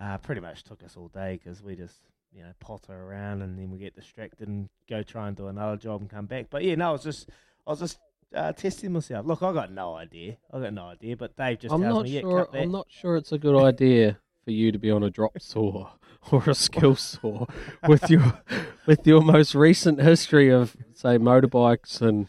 Uh, 0.00 0.16
pretty 0.18 0.40
much 0.40 0.64
took 0.64 0.82
us 0.82 0.96
all 0.96 1.08
day 1.08 1.38
because 1.42 1.62
we 1.62 1.76
just 1.76 2.00
you 2.32 2.42
know 2.42 2.52
potter 2.58 2.94
around 2.94 3.42
and 3.42 3.58
then 3.58 3.70
we 3.70 3.78
get 3.78 3.94
distracted 3.94 4.48
and 4.48 4.70
go 4.88 5.02
try 5.02 5.28
and 5.28 5.36
do 5.36 5.48
another 5.48 5.76
job 5.76 6.00
and 6.00 6.08
come 6.08 6.24
back. 6.24 6.46
But 6.48 6.64
yeah, 6.64 6.76
no, 6.76 6.88
I 6.88 6.92
was 6.92 7.04
just 7.04 7.28
I 7.66 7.72
was 7.72 7.80
just 7.80 7.98
uh, 8.34 8.52
testing 8.52 8.92
myself. 8.92 9.26
Look, 9.26 9.42
I 9.42 9.52
got 9.52 9.70
no 9.70 9.96
idea. 9.96 10.38
I 10.50 10.60
got 10.60 10.72
no 10.72 10.86
idea. 10.86 11.14
But 11.14 11.36
Dave 11.36 11.58
just 11.58 11.74
I'm 11.74 11.82
tells 11.82 11.94
not 11.94 12.04
me, 12.04 12.10
yeah, 12.12 12.20
sure. 12.22 12.48
that. 12.50 12.62
I'm 12.62 12.72
not 12.72 12.86
sure 12.88 13.18
it's 13.18 13.32
a 13.32 13.38
good 13.38 13.62
idea 13.62 14.18
for 14.46 14.52
you 14.52 14.70
to 14.70 14.78
be 14.78 14.92
on 14.92 15.02
a 15.02 15.10
drop 15.10 15.32
saw 15.40 15.90
or 16.30 16.44
a 16.48 16.54
skill 16.54 16.94
saw 16.94 17.46
with 17.86 18.08
your 18.08 18.40
with 18.86 19.04
your 19.04 19.20
most 19.20 19.56
recent 19.56 20.00
history 20.00 20.50
of 20.50 20.76
say 20.94 21.18
motorbikes 21.18 22.00
and 22.00 22.28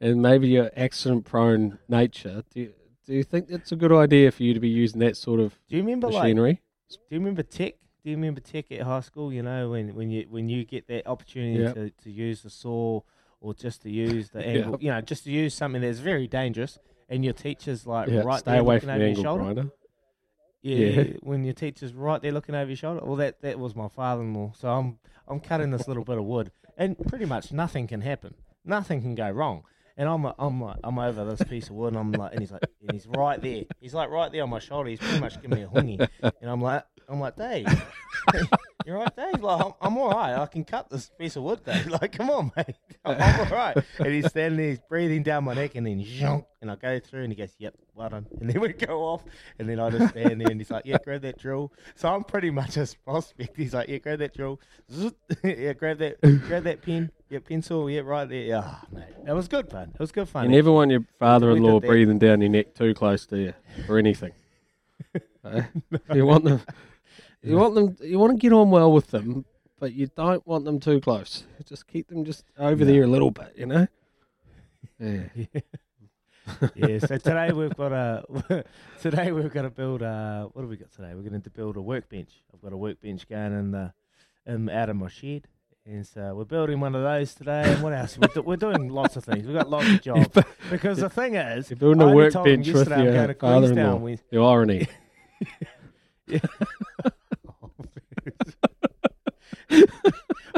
and 0.00 0.22
maybe 0.22 0.48
your 0.48 0.70
accident 0.74 1.26
prone 1.26 1.78
nature. 1.88 2.42
Do 2.54 2.60
you, 2.60 2.74
do 3.06 3.12
you 3.12 3.22
think 3.22 3.50
it's 3.50 3.70
a 3.70 3.76
good 3.76 3.92
idea 3.92 4.30
for 4.30 4.42
you 4.44 4.54
to 4.54 4.60
be 4.60 4.68
using 4.68 5.00
that 5.00 5.16
sort 5.18 5.40
of 5.40 5.58
Do 5.68 5.76
you 5.76 5.82
remember 5.82 6.06
like 6.08 6.22
machinery? 6.22 6.62
Do 6.90 6.96
you 7.10 7.18
remember 7.18 7.42
tech? 7.42 7.74
Do 8.02 8.10
you 8.10 8.16
remember 8.16 8.40
tech 8.40 8.72
at 8.72 8.80
high 8.80 9.00
school? 9.00 9.30
You 9.30 9.42
know, 9.42 9.70
when, 9.70 9.94
when 9.94 10.10
you 10.10 10.26
when 10.30 10.48
you 10.48 10.64
get 10.64 10.88
that 10.88 11.06
opportunity 11.06 11.58
Yep. 11.64 11.74
to, 11.74 11.90
to 12.04 12.10
use 12.10 12.40
the 12.42 12.50
saw 12.50 13.00
or 13.42 13.52
just 13.52 13.82
to 13.82 13.90
use 13.90 14.30
the 14.30 14.38
Yep. 14.46 14.56
angle, 14.56 14.78
you 14.80 14.90
know, 14.90 15.02
just 15.02 15.24
to 15.24 15.30
use 15.30 15.52
something 15.52 15.82
that's 15.82 15.98
very 15.98 16.26
dangerous, 16.26 16.78
and 17.10 17.24
your 17.26 17.34
teacher's 17.34 17.86
like 17.86 18.08
yeah, 18.08 18.22
right 18.22 18.40
stay 18.40 18.52
there 18.52 18.60
away 18.60 18.76
looking 18.76 18.88
from 18.88 18.94
over 18.94 18.98
the 19.00 19.04
your 19.04 19.08
angle 19.10 19.22
shoulder. 19.24 19.42
grinder. 19.42 19.70
Yeah, 20.76 21.02
Yeah. 21.02 21.12
when 21.22 21.44
your 21.44 21.54
teacher's 21.54 21.92
right 21.94 22.20
there 22.20 22.32
looking 22.32 22.54
over 22.54 22.68
your 22.70 22.76
shoulder. 22.76 23.00
Well, 23.04 23.16
that 23.16 23.40
that 23.42 23.58
was 23.58 23.74
my 23.74 23.88
father-in-law. 23.88 24.52
So 24.56 24.68
I'm 24.68 24.98
I'm 25.26 25.40
cutting 25.40 25.70
this 25.70 25.86
little 25.88 26.04
bit 26.04 26.18
of 26.18 26.24
wood, 26.24 26.50
and 26.76 26.96
pretty 27.08 27.24
much 27.24 27.52
nothing 27.52 27.86
can 27.86 28.00
happen. 28.00 28.34
Nothing 28.64 29.00
can 29.02 29.14
go 29.14 29.30
wrong. 29.30 29.64
And 29.96 30.08
I'm 30.08 30.24
I'm 30.38 30.60
like 30.60 30.76
I'm 30.84 30.98
over 30.98 31.24
this 31.24 31.42
piece 31.48 31.68
of 31.68 31.74
wood, 31.74 31.88
and 31.94 31.98
I'm 31.98 32.12
like, 32.12 32.32
and 32.32 32.40
he's 32.40 32.52
like, 32.52 32.62
and 32.82 32.92
he's 32.92 33.06
right 33.08 33.40
there. 33.40 33.64
He's 33.80 33.94
like 33.94 34.10
right 34.10 34.30
there 34.30 34.42
on 34.44 34.50
my 34.50 34.60
shoulder. 34.60 34.90
He's 34.90 35.00
pretty 35.00 35.18
much 35.20 35.40
giving 35.42 35.58
me 35.58 35.64
a 35.64 35.68
hungy, 35.68 36.08
and 36.22 36.50
I'm 36.50 36.60
like, 36.60 36.84
I'm 37.08 37.18
like, 37.18 37.34
Dave, 37.36 37.66
you're 38.88 38.96
right, 38.96 39.14
Dave. 39.14 39.42
Like 39.42 39.66
I'm, 39.66 39.72
I'm 39.82 39.98
all 39.98 40.08
right. 40.08 40.34
I 40.34 40.46
can 40.46 40.64
cut 40.64 40.88
this 40.88 41.10
piece 41.18 41.36
of 41.36 41.42
wood, 41.42 41.62
Dave. 41.62 41.86
Like, 41.98 42.10
come 42.12 42.30
on, 42.30 42.52
mate. 42.56 42.74
I'm, 43.04 43.20
I'm 43.20 43.40
all 43.40 43.46
right. 43.54 43.76
And 43.98 44.06
he's 44.06 44.26
standing 44.28 44.56
there, 44.56 44.70
he's 44.70 44.80
breathing 44.88 45.22
down 45.22 45.44
my 45.44 45.52
neck, 45.52 45.74
and 45.74 45.86
then 45.86 46.02
zonk, 46.02 46.46
and 46.62 46.70
I 46.70 46.76
go 46.76 46.98
through, 46.98 47.24
and 47.24 47.32
he 47.32 47.36
goes, 47.36 47.54
Yep, 47.58 47.74
well 47.94 48.08
done. 48.08 48.26
And 48.40 48.48
then 48.48 48.62
we 48.62 48.72
go 48.72 49.02
off, 49.02 49.24
and 49.58 49.68
then 49.68 49.78
I 49.78 49.90
just 49.90 50.10
stand 50.12 50.40
there, 50.40 50.50
and 50.50 50.58
he's 50.58 50.70
like, 50.70 50.86
Yeah, 50.86 50.96
grab 51.04 51.20
that 51.20 51.38
drill. 51.38 51.70
So 51.96 52.08
I'm 52.08 52.24
pretty 52.24 52.50
much 52.50 52.78
a 52.78 52.88
prospect. 53.04 53.58
He's 53.58 53.74
like, 53.74 53.90
Yeah, 53.90 53.98
grab 53.98 54.20
that 54.20 54.34
drill. 54.34 54.58
Yeah, 55.44 55.74
grab 55.74 55.98
that, 55.98 56.20
grab 56.46 56.64
that 56.64 56.80
pen. 56.80 57.10
Yeah, 57.28 57.40
pencil. 57.46 57.90
Yeah, 57.90 58.00
right 58.00 58.26
there. 58.26 58.42
Yeah, 58.42 58.62
oh, 58.64 58.80
mate, 58.90 59.04
it 59.26 59.32
was 59.32 59.48
good 59.48 59.68
fun. 59.68 59.90
It 59.92 60.00
was 60.00 60.12
good 60.12 60.30
fun. 60.30 60.44
You 60.44 60.56
never 60.56 60.72
want 60.72 60.90
your 60.90 61.04
father-in-law 61.18 61.80
that. 61.80 61.86
breathing 61.86 62.18
down 62.18 62.40
your 62.40 62.48
neck 62.48 62.74
too 62.74 62.94
close 62.94 63.26
to 63.26 63.36
you 63.36 63.54
or 63.86 63.98
anything. 63.98 64.32
you 66.14 66.24
want 66.24 66.44
them, 66.44 66.60
you 67.42 67.56
want 67.56 67.74
them, 67.74 67.96
you 68.00 68.18
want 68.18 68.32
to 68.32 68.38
get 68.38 68.52
on 68.52 68.70
well 68.70 68.92
with 68.92 69.08
them, 69.08 69.44
but 69.78 69.92
you 69.92 70.08
don't 70.16 70.46
want 70.46 70.64
them 70.64 70.80
too 70.80 71.00
close. 71.00 71.44
Just 71.66 71.86
keep 71.86 72.08
them 72.08 72.24
just 72.24 72.44
over 72.58 72.84
No. 72.84 72.90
there 72.92 73.02
a 73.04 73.06
little 73.06 73.30
bit, 73.30 73.52
you 73.56 73.66
know. 73.66 73.86
Yeah. 74.98 75.22
yeah. 75.34 75.60
So 77.00 77.18
today 77.18 77.52
we've 77.52 77.76
got 77.76 77.92
a 77.92 78.64
today 79.02 79.32
we've 79.32 79.52
got 79.52 79.62
to 79.62 79.70
build 79.70 80.00
a 80.00 80.48
what 80.54 80.62
have 80.62 80.70
we 80.70 80.78
got 80.78 80.90
today? 80.92 81.12
We're 81.14 81.28
going 81.28 81.42
to 81.42 81.50
build 81.50 81.76
a 81.76 81.82
workbench. 81.82 82.30
I've 82.54 82.62
got 82.62 82.72
a 82.72 82.76
workbench 82.76 83.28
going 83.28 83.52
in 83.52 83.70
the 83.72 83.92
in 84.46 84.70
out 84.70 84.88
of 84.88 84.96
my 84.96 85.08
shed. 85.08 85.46
And 85.84 86.06
so 86.06 86.34
we're 86.34 86.44
building 86.44 86.80
one 86.80 86.94
of 86.94 87.02
those 87.02 87.34
today. 87.34 87.64
And 87.64 87.82
what 87.82 87.92
else? 87.92 88.16
We're, 88.18 88.28
do, 88.28 88.40
we're 88.42 88.56
doing 88.56 88.88
lots 88.88 89.16
of 89.16 89.24
things. 89.24 89.46
We've 89.46 89.56
got 89.56 89.68
lots 89.68 89.88
of 89.88 90.00
jobs. 90.08 90.28
Because 90.70 90.98
the 90.98 91.10
thing 91.10 91.34
is, 91.34 91.68
You're 91.70 91.76
building 91.78 92.00
a 92.02 92.14
workbench 92.14 92.66
with 92.68 92.88
your 92.88 93.34
father-in-law. 93.34 94.16
The 94.30 94.38
irony. 94.38 94.88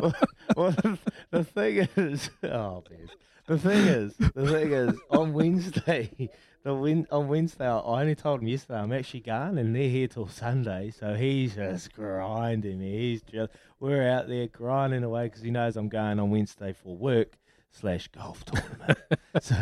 well, 0.00 0.14
well, 0.56 0.70
the, 0.70 0.98
the 1.30 1.44
thing 1.44 1.88
is, 1.96 2.30
oh 2.44 2.84
man, 2.90 3.08
the 3.46 3.58
thing 3.58 3.86
is, 3.86 4.16
the 4.16 4.46
thing 4.46 4.72
is, 4.72 4.94
on 5.10 5.32
Wednesday, 5.32 6.30
the 6.62 6.74
win, 6.74 7.06
on 7.10 7.28
Wednesday, 7.28 7.66
I 7.66 8.00
only 8.00 8.14
told 8.14 8.40
him 8.40 8.48
yesterday 8.48 8.78
I'm 8.78 8.92
actually 8.92 9.20
going, 9.20 9.58
and 9.58 9.74
they're 9.74 9.88
here 9.88 10.08
till 10.08 10.28
Sunday, 10.28 10.92
so 10.96 11.14
he's 11.14 11.54
just 11.54 11.92
grinding. 11.92 12.78
me. 12.78 12.90
He's 12.98 13.22
just, 13.22 13.52
we're 13.80 14.08
out 14.08 14.28
there 14.28 14.46
grinding 14.46 15.04
away 15.04 15.24
because 15.24 15.42
he 15.42 15.50
knows 15.50 15.76
I'm 15.76 15.88
going 15.88 16.20
on 16.20 16.30
Wednesday 16.30 16.72
for 16.72 16.96
work 16.96 17.38
slash 17.72 18.08
golf 18.08 18.44
tournament. 18.44 18.98
so. 19.40 19.56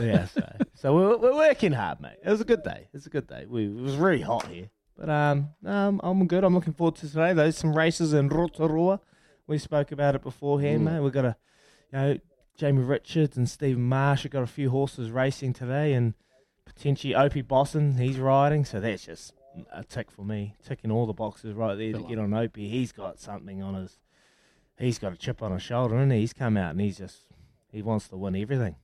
yeah, 0.00 0.26
so, 0.26 0.48
so 0.74 0.94
we're, 0.94 1.16
we're 1.16 1.36
working 1.36 1.72
hard, 1.72 2.00
mate. 2.00 2.18
It 2.24 2.30
was 2.30 2.40
a 2.40 2.44
good 2.44 2.62
day. 2.62 2.88
It 2.92 2.94
was 2.94 3.06
a 3.06 3.10
good 3.10 3.26
day. 3.26 3.46
We, 3.48 3.66
it 3.66 3.74
was 3.74 3.96
really 3.96 4.22
hot 4.22 4.46
here. 4.46 4.70
But 4.98 5.08
um, 5.08 5.50
um, 5.64 6.00
I'm 6.02 6.26
good. 6.26 6.42
I'm 6.44 6.54
looking 6.54 6.72
forward 6.72 6.96
to 6.96 7.08
today. 7.08 7.32
There's 7.32 7.56
some 7.56 7.76
races 7.76 8.12
in 8.12 8.28
Rotorua. 8.28 9.00
We 9.46 9.58
spoke 9.58 9.92
about 9.92 10.14
it 10.16 10.22
beforehand, 10.22 10.80
Mm. 10.80 10.84
mate. 10.92 11.00
We've 11.00 11.12
got 11.12 11.24
a, 11.24 11.36
you 11.92 11.98
know, 11.98 12.18
Jamie 12.56 12.82
Richards 12.82 13.36
and 13.36 13.48
Stephen 13.48 13.82
Marsh 13.84 14.24
have 14.24 14.32
got 14.32 14.42
a 14.42 14.46
few 14.48 14.70
horses 14.70 15.10
racing 15.12 15.52
today, 15.52 15.92
and 15.94 16.14
potentially 16.64 17.14
Opie 17.14 17.42
Bosson, 17.42 17.96
he's 17.96 18.18
riding. 18.18 18.64
So 18.64 18.80
that's 18.80 19.06
just 19.06 19.32
a 19.72 19.84
tick 19.84 20.10
for 20.10 20.24
me, 20.24 20.54
ticking 20.66 20.90
all 20.90 21.06
the 21.06 21.12
boxes 21.12 21.54
right 21.54 21.76
there 21.76 21.92
to 21.92 22.02
get 22.02 22.18
on 22.18 22.34
Opie. 22.34 22.68
He's 22.68 22.90
got 22.92 23.20
something 23.20 23.62
on 23.62 23.74
his, 23.74 23.98
he's 24.78 24.98
got 24.98 25.12
a 25.12 25.16
chip 25.16 25.42
on 25.42 25.52
his 25.52 25.62
shoulder, 25.62 25.96
and 25.96 26.10
he? 26.12 26.20
he's 26.20 26.32
come 26.32 26.56
out 26.56 26.72
and 26.72 26.80
he's 26.80 26.98
just, 26.98 27.18
he 27.70 27.82
wants 27.82 28.08
to 28.08 28.16
win 28.16 28.34
everything. 28.34 28.74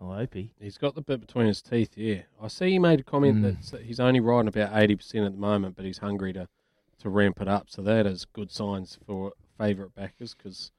Oh, 0.00 0.14
Opie. 0.18 0.54
He's 0.58 0.78
got 0.78 0.94
the 0.94 1.02
bit 1.02 1.20
between 1.20 1.46
his 1.46 1.60
teeth. 1.60 1.96
Yeah, 1.96 2.22
I 2.40 2.48
see. 2.48 2.70
He 2.70 2.78
made 2.78 3.00
a 3.00 3.04
comment 3.04 3.44
Mm. 3.44 3.70
that 3.70 3.82
he's 3.82 4.00
only 4.00 4.20
riding 4.20 4.48
about 4.48 4.74
eighty 4.74 4.96
percent 4.96 5.26
at 5.26 5.32
the 5.32 5.38
moment, 5.38 5.76
but 5.76 5.84
he's 5.84 5.98
hungry 5.98 6.32
to 6.32 6.48
to 7.00 7.08
ramp 7.10 7.40
it 7.40 7.48
up. 7.48 7.68
So 7.70 7.82
that 7.82 8.06
is 8.06 8.24
good 8.26 8.50
signs 8.50 8.98
for 9.06 9.32
favourite 9.58 9.94
backers 9.94 10.34
because 10.34 10.70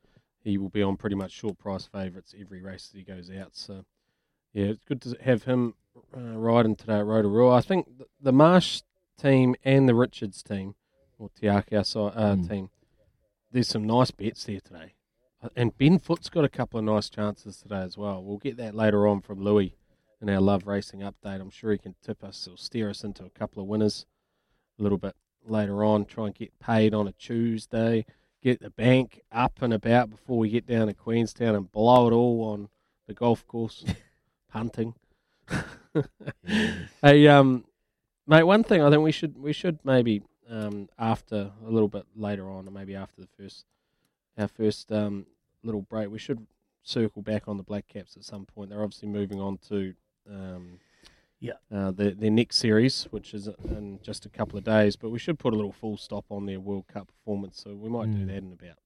he 0.44 0.58
will 0.58 0.70
be 0.70 0.82
on 0.84 0.98
pretty 0.98 1.16
much 1.16 1.32
short 1.32 1.58
price 1.60 1.86
favourites 1.86 2.34
every 2.40 2.62
race 2.62 2.88
that 2.90 2.98
he 2.98 3.04
goes 3.04 3.30
out. 3.30 3.56
So 3.56 3.86
yeah, 4.54 4.66
it's 4.66 4.84
good 4.86 5.02
to 5.02 5.16
have 5.22 5.44
him 5.44 5.76
uh, 6.18 6.38
riding 6.38 6.76
today 6.76 6.98
at 7.00 7.06
Rotorua. 7.06 7.56
I 7.56 7.62
think 7.62 7.86
th- 7.98 8.10
the 8.20 8.32
Marsh 8.32 8.82
team 9.20 9.56
and 9.64 9.88
the 9.88 9.94
Richards 9.96 10.42
team 10.42 10.74
or 11.20 11.30
Te 11.30 11.46
Akau 11.48 11.86
si- 11.86 12.00
uh, 12.00 12.36
Mm. 12.36 12.50
team. 12.50 12.70
There's 13.52 13.68
some 13.68 13.86
nice 13.86 14.10
bets 14.12 14.46
there 14.46 14.62
today. 14.62 14.94
And 15.56 15.76
Ben 15.78 15.98
Foote's 15.98 16.30
got 16.30 16.44
a 16.44 16.50
couple 16.50 16.78
of 16.80 16.86
nice 16.86 17.10
chances 17.10 17.58
today 17.58 17.82
as 17.82 17.98
well. 17.98 18.24
We'll 18.24 18.38
get 18.38 18.58
that 18.58 18.76
later 18.76 19.08
on 19.08 19.22
from 19.22 19.44
Louis 19.44 19.76
in 20.22 20.30
our 20.30 20.40
Love 20.40 20.68
Racing 20.68 21.00
update. 21.00 21.42
I'm 21.42 21.50
sure 21.50 21.72
he 21.72 21.80
can 21.80 21.96
tip 22.04 22.24
us 22.24 22.48
or 22.48 22.58
steer 22.58 22.90
us 22.90 23.04
into 23.04 23.26
a 23.26 23.30
couple 23.30 23.62
of 23.62 23.68
winners 23.68 24.06
a 24.80 24.84
little 24.84 25.00
bit 25.00 25.16
later 25.44 25.84
on. 25.84 26.06
Try 26.06 26.28
and 26.28 26.36
get 26.36 26.58
paid 26.60 26.94
on 26.94 27.08
a 27.08 27.12
Tuesday, 27.14 28.06
get 28.44 28.62
the 28.62 28.70
bank 28.70 29.22
up 29.32 29.62
and 29.62 29.74
about 29.74 30.12
before 30.12 30.38
we 30.38 30.50
get 30.50 30.68
down 30.68 30.88
to 30.88 30.94
Queenstown 30.94 31.56
and 31.56 31.72
blow 31.72 32.08
it 32.08 32.14
all 32.14 32.44
on 32.44 32.70
the 33.08 33.14
golf 33.16 33.46
course, 33.48 33.84
punting. 34.52 34.94
hey, 37.02 37.28
um, 37.28 37.66
mate, 38.28 38.44
one 38.44 38.64
thing 38.64 38.84
I 38.84 38.92
think 38.92 39.02
we 39.02 39.12
should 39.12 39.38
we 39.40 39.54
should 39.54 39.80
maybe 39.84 40.22
um, 40.50 40.88
after 41.00 41.52
a 41.66 41.70
little 41.70 41.90
bit 41.90 42.06
later 42.16 42.48
on, 42.50 42.68
or 42.68 42.72
maybe 42.72 42.96
after 42.96 43.22
the 43.22 43.28
first 43.38 43.66
our 44.42 44.48
first 44.48 44.92
um, 44.92 45.26
little 45.64 45.82
break, 45.84 46.10
we 46.10 46.20
should 46.20 46.46
circle 46.84 47.22
back 47.22 47.48
on 47.48 47.58
the 47.58 47.64
Black 47.64 47.88
Caps 47.88 48.18
at 48.18 48.24
some 48.24 48.46
point. 48.46 48.70
They're 48.72 48.84
obviously 48.84 49.08
moving 49.08 49.40
on 49.40 49.58
to 49.70 49.94
um, 50.30 50.80
Yeah. 51.40 51.54
uh, 51.72 51.92
their 51.92 52.12
their 52.12 52.32
next 52.32 52.58
series, 52.58 53.04
which 53.12 53.34
is 53.34 53.48
in 53.70 54.00
just 54.02 54.26
a 54.26 54.30
couple 54.30 54.58
of 54.58 54.64
days. 54.66 54.96
But 54.96 55.10
we 55.12 55.20
should 55.20 55.40
put 55.40 55.54
a 55.54 55.56
little 55.56 55.72
full 55.72 55.98
stop 55.98 56.26
on 56.30 56.46
their 56.46 56.60
World 56.60 56.88
Cup 56.88 57.08
performance, 57.08 57.62
so 57.62 57.76
we 57.76 57.90
might 57.90 58.12
do 58.12 58.18
Mm. 58.20 58.28
that 58.28 58.38
in 58.38 58.52
about 58.54 58.78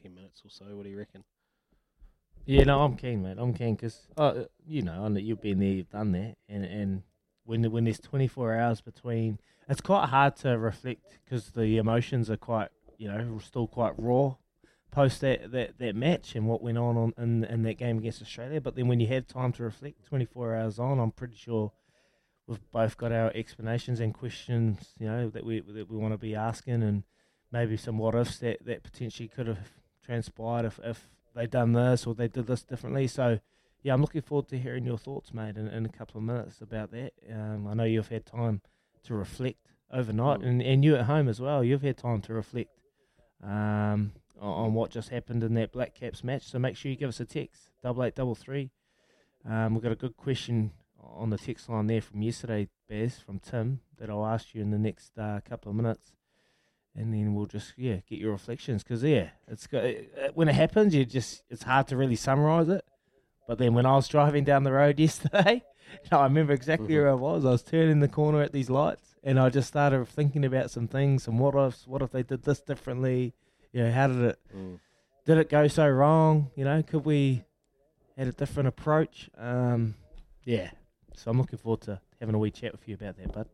ten 0.00 0.14
minutes 0.14 0.42
or 0.44 0.50
so. 0.50 0.64
What 0.76 0.84
do 0.84 0.90
you 0.90 0.98
reckon? 0.98 1.24
Yeah, 2.44 2.62
no, 2.62 2.80
I'm 2.82 2.96
keen, 2.96 3.22
mate. 3.22 3.38
I'm 3.40 3.52
keen 3.52 3.74
because, 3.74 4.06
uh, 4.16 4.44
you 4.64 4.82
know, 4.82 5.08
know 5.08 5.18
you've 5.18 5.40
been 5.40 5.58
there, 5.58 5.68
you've 5.68 5.90
done 5.90 6.12
that, 6.12 6.36
and 6.48 6.64
and 6.64 7.02
when 7.44 7.68
when 7.72 7.84
there's 7.84 7.98
24 7.98 8.54
hours 8.54 8.80
between, 8.80 9.40
it's 9.68 9.80
quite 9.80 10.08
hard 10.10 10.36
to 10.36 10.56
reflect 10.56 11.18
because 11.24 11.50
the 11.50 11.76
emotions 11.76 12.30
are 12.30 12.36
quite, 12.36 12.68
you 12.98 13.08
know, 13.08 13.38
still 13.42 13.66
quite 13.66 13.94
raw 13.98 14.36
post 14.90 15.20
that, 15.20 15.50
that, 15.52 15.78
that 15.78 15.94
match 15.96 16.34
and 16.34 16.46
what 16.46 16.62
went 16.62 16.78
on, 16.78 16.96
on 16.96 17.14
in 17.18 17.44
in 17.44 17.62
that 17.64 17.78
game 17.78 17.98
against 17.98 18.22
Australia. 18.22 18.60
But 18.60 18.76
then 18.76 18.88
when 18.88 19.00
you 19.00 19.06
have 19.08 19.26
time 19.26 19.52
to 19.52 19.62
reflect, 19.62 20.04
24 20.06 20.56
hours 20.56 20.78
on, 20.78 20.98
I'm 20.98 21.10
pretty 21.10 21.36
sure 21.36 21.72
we've 22.46 22.70
both 22.72 22.96
got 22.96 23.12
our 23.12 23.30
explanations 23.34 24.00
and 24.00 24.14
questions, 24.14 24.94
you 24.98 25.06
know, 25.06 25.28
that 25.30 25.44
we 25.44 25.60
that 25.60 25.90
we 25.90 25.96
want 25.96 26.14
to 26.14 26.18
be 26.18 26.34
asking, 26.34 26.82
and 26.82 27.02
maybe 27.52 27.76
some 27.76 27.98
what 27.98 28.14
ifs 28.14 28.38
that, 28.38 28.64
that 28.64 28.82
potentially 28.82 29.28
could 29.28 29.46
have 29.46 29.70
transpired 30.04 30.64
if, 30.64 30.80
if 30.82 31.08
they'd 31.34 31.50
done 31.50 31.72
this 31.72 32.06
or 32.06 32.14
they 32.14 32.28
did 32.28 32.46
this 32.46 32.62
differently. 32.62 33.06
So, 33.06 33.40
yeah, 33.82 33.92
I'm 33.94 34.00
looking 34.00 34.22
forward 34.22 34.48
to 34.48 34.58
hearing 34.58 34.84
your 34.86 34.98
thoughts, 34.98 35.34
mate, 35.34 35.56
in, 35.56 35.66
in 35.68 35.84
a 35.84 35.88
couple 35.90 36.18
of 36.18 36.24
minutes 36.24 36.60
about 36.60 36.90
that. 36.92 37.12
Um, 37.32 37.66
I 37.66 37.74
know 37.74 37.84
you've 37.84 38.08
had 38.08 38.24
time 38.26 38.62
to 39.04 39.14
reflect 39.14 39.58
overnight, 39.92 40.40
Mm. 40.40 40.46
and, 40.46 40.62
and 40.62 40.84
you 40.84 40.96
at 40.96 41.04
home 41.04 41.28
as 41.28 41.40
well. 41.40 41.62
You've 41.62 41.82
had 41.82 41.96
time 41.96 42.20
to 42.22 42.34
reflect 42.34 42.70
um, 43.42 44.12
on, 44.40 44.74
what 44.74 44.90
just 44.90 45.08
happened 45.08 45.42
in 45.42 45.54
that 45.54 45.72
Black 45.72 45.94
Caps 45.94 46.22
match. 46.24 46.44
So 46.44 46.58
make 46.58 46.76
sure 46.76 46.90
you 46.90 46.96
give 46.96 47.08
us 47.08 47.20
a 47.20 47.24
text 47.24 47.70
double 47.82 48.04
eight 48.04 48.14
double 48.14 48.34
three. 48.34 48.70
Um, 49.48 49.74
we've 49.74 49.82
got 49.82 49.92
a 49.92 49.96
good 49.96 50.16
question 50.16 50.72
on 51.02 51.30
the 51.30 51.38
text 51.38 51.68
line 51.68 51.86
there 51.86 52.00
from 52.00 52.22
yesterday, 52.22 52.68
Baz, 52.88 53.18
from 53.18 53.38
Tim, 53.38 53.80
that 53.98 54.10
I'll 54.10 54.26
ask 54.26 54.54
you 54.54 54.62
in 54.62 54.70
the 54.70 54.78
next 54.78 55.16
uh, 55.18 55.40
couple 55.48 55.70
of 55.70 55.76
minutes 55.76 56.12
and 56.98 57.12
then 57.12 57.34
we'll 57.34 57.44
just 57.46 57.74
yeah 57.76 57.96
get 58.08 58.18
your 58.18 58.32
reflections 58.32 58.82
because 58.82 59.02
yeah 59.04 59.28
it's 59.48 59.66
go- 59.66 59.78
uh, 60.18 60.28
when 60.34 60.48
it 60.48 60.54
happens 60.54 60.94
you 60.94 61.04
just 61.04 61.42
it's 61.50 61.64
hard 61.64 61.86
to 61.86 61.94
really 61.94 62.16
summarize 62.16 62.70
it 62.70 62.82
but 63.46 63.58
then 63.58 63.74
when 63.74 63.84
i 63.84 63.94
was 63.94 64.08
driving 64.08 64.44
down 64.44 64.64
the 64.64 64.72
road 64.72 64.98
yesterday 65.06 65.62
i 66.10 66.22
remember 66.22 66.54
exactly 66.54 66.88
Mhm. 66.88 66.98
where 66.98 67.10
i 67.10 67.14
was 67.14 67.44
i 67.44 67.50
was 67.50 67.62
turning 67.62 68.00
the 68.00 68.08
corner 68.08 68.40
at 68.40 68.52
these 68.52 68.70
lights 68.70 69.14
and 69.22 69.38
i 69.38 69.50
just 69.50 69.68
started 69.68 70.08
thinking 70.08 70.42
about 70.42 70.70
some 70.70 70.88
things 70.88 71.28
and 71.28 71.38
what 71.38 71.54
if 71.54 71.86
what 71.86 72.00
if 72.00 72.12
they 72.12 72.22
did 72.22 72.44
this 72.44 72.62
differently 72.62 73.34
you 73.76 73.82
know 73.84 73.92
how 73.92 74.06
did 74.06 74.22
it 74.22 74.38
Mm. 74.56 74.78
did 75.26 75.38
it 75.38 75.48
go 75.50 75.66
so 75.68 75.86
wrong 75.88 76.50
you 76.56 76.64
know 76.64 76.82
could 76.82 77.04
we 77.04 77.44
had 78.16 78.26
a 78.28 78.32
different 78.32 78.68
approach 78.68 79.28
um 79.36 79.94
yeah 80.44 80.70
so 81.14 81.30
i'm 81.30 81.38
looking 81.38 81.58
forward 81.58 81.82
to 81.82 82.00
having 82.20 82.34
a 82.34 82.38
wee 82.38 82.50
chat 82.50 82.72
with 82.72 82.88
you 82.88 82.94
about 82.94 83.16
that 83.18 83.32
bud 83.32 83.48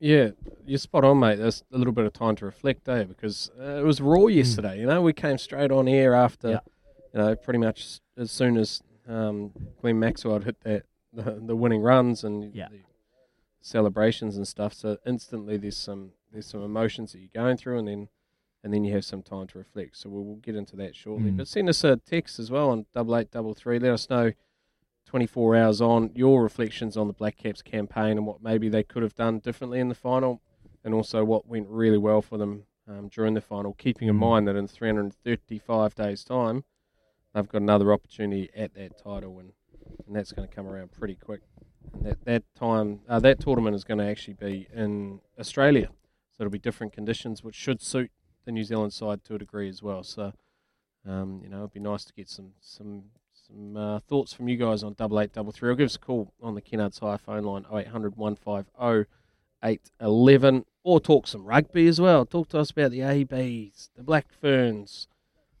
Yeah, 0.00 0.30
you're 0.66 0.78
spot 0.80 1.04
on, 1.04 1.20
mate. 1.20 1.36
There's 1.38 1.62
a 1.72 1.78
little 1.78 1.92
bit 1.92 2.04
of 2.06 2.12
time 2.12 2.34
to 2.36 2.44
reflect, 2.44 2.88
eh? 2.88 3.04
Because 3.04 3.52
uh, 3.56 3.78
it 3.80 3.84
was 3.84 4.00
raw 4.00 4.26
yesterday. 4.26 4.80
You 4.80 4.86
know, 4.86 5.00
we 5.00 5.12
came 5.12 5.38
straight 5.38 5.70
on 5.70 5.86
air 5.86 6.12
after, 6.12 6.48
Yeah. 6.50 6.60
you 7.14 7.20
know, 7.20 7.36
pretty 7.36 7.60
much 7.60 8.00
as 8.16 8.32
soon 8.32 8.56
as 8.56 8.82
um, 9.06 9.52
Glenn 9.80 10.00
Maxwell 10.00 10.34
had 10.34 10.44
hit 10.44 10.56
that 10.64 10.82
the, 11.12 11.40
the 11.46 11.54
winning 11.54 11.82
runs 11.82 12.24
and 12.24 12.52
Yeah. 12.52 12.66
the 12.70 12.80
celebrations 13.60 14.36
and 14.36 14.48
stuff. 14.48 14.74
So 14.74 14.98
instantly, 15.06 15.56
there's 15.56 15.76
some 15.76 16.10
there's 16.32 16.46
some 16.46 16.64
emotions 16.64 17.12
that 17.12 17.20
you're 17.20 17.30
going 17.44 17.56
through, 17.56 17.78
and 17.78 17.86
then 17.86 18.08
and 18.64 18.72
then 18.72 18.84
you 18.84 18.92
have 18.94 19.04
some 19.04 19.22
time 19.22 19.46
to 19.48 19.58
reflect. 19.58 19.96
So 19.96 20.08
we'll, 20.08 20.24
we'll 20.24 20.36
get 20.36 20.54
into 20.56 20.76
that 20.76 20.94
shortly. 20.94 21.30
Mm. 21.30 21.36
But 21.38 21.48
send 21.48 21.68
us 21.68 21.82
a 21.84 21.96
text 21.96 22.38
as 22.38 22.50
well 22.50 22.70
on 22.70 22.86
double 22.94 23.16
eight 23.16 23.30
double 23.30 23.54
three. 23.54 23.78
Let 23.78 23.92
us 23.92 24.08
know 24.08 24.32
24 25.06 25.56
hours 25.56 25.80
on 25.80 26.10
your 26.14 26.42
reflections 26.42 26.96
on 26.96 27.06
the 27.06 27.12
Black 27.12 27.36
Caps 27.36 27.60
campaign 27.62 28.12
and 28.16 28.26
what 28.26 28.42
maybe 28.42 28.68
they 28.68 28.82
could 28.82 29.02
have 29.02 29.14
done 29.14 29.40
differently 29.40 29.80
in 29.80 29.88
the 29.88 29.94
final, 29.94 30.40
and 30.84 30.94
also 30.94 31.24
what 31.24 31.46
went 31.46 31.68
really 31.68 31.98
well 31.98 32.22
for 32.22 32.38
them 32.38 32.64
um, 32.88 33.08
during 33.08 33.34
the 33.34 33.40
final. 33.40 33.74
Keeping 33.74 34.08
in 34.08 34.14
Mm. 34.16 34.20
mind 34.20 34.48
that 34.48 34.56
in 34.56 34.66
335 34.68 35.94
days' 35.94 36.24
time, 36.24 36.64
they've 37.34 37.48
got 37.48 37.62
another 37.62 37.92
opportunity 37.92 38.48
at 38.56 38.74
that 38.74 38.96
title, 38.96 39.38
and, 39.38 39.52
and 40.06 40.16
that's 40.16 40.32
going 40.32 40.48
to 40.48 40.54
come 40.54 40.66
around 40.66 40.92
pretty 40.92 41.14
quick. 41.16 41.40
And 41.92 42.04
that 42.06 42.24
that 42.24 42.44
time, 42.54 43.00
uh, 43.08 43.18
that 43.20 43.40
tournament 43.40 43.74
is 43.74 43.84
going 43.84 43.98
to 43.98 44.04
actually 44.06 44.34
be 44.34 44.68
in 44.74 45.20
Australia, 45.38 45.88
so 46.30 46.44
it'll 46.44 46.50
be 46.50 46.58
different 46.58 46.92
conditions, 46.92 47.42
which 47.42 47.56
should 47.56 47.82
suit 47.82 48.10
the 48.44 48.52
New 48.52 48.64
Zealand 48.64 48.92
side 48.92 49.24
to 49.24 49.34
a 49.34 49.38
degree 49.38 49.68
as 49.68 49.82
well. 49.82 50.02
So, 50.02 50.32
um, 51.06 51.40
you 51.42 51.48
know, 51.48 51.58
it'd 51.58 51.72
be 51.72 51.80
nice 51.80 52.04
to 52.04 52.12
get 52.12 52.28
some 52.28 52.52
some 52.60 53.04
some 53.46 53.76
uh, 53.76 53.98
thoughts 54.00 54.32
from 54.32 54.48
you 54.48 54.56
guys 54.56 54.82
on 54.82 54.94
double 54.94 55.20
eight 55.20 55.32
double 55.32 55.52
three. 55.52 55.70
Or 55.70 55.74
give 55.74 55.86
us 55.86 55.96
a 55.96 56.00
call 56.00 56.32
on 56.42 56.54
the 56.54 56.62
Kennards 56.62 57.00
Hire 57.00 57.18
phone 57.18 57.44
line 57.44 57.64
0800 57.72 58.16
150 58.16 59.08
811 59.64 60.64
or 60.82 61.00
talk 61.00 61.26
some 61.26 61.44
rugby 61.44 61.86
as 61.86 62.00
well. 62.00 62.26
Talk 62.26 62.48
to 62.50 62.58
us 62.58 62.70
about 62.70 62.90
the 62.90 63.02
ABs, 63.02 63.90
the 63.96 64.02
Black 64.02 64.26
Ferns, 64.32 65.06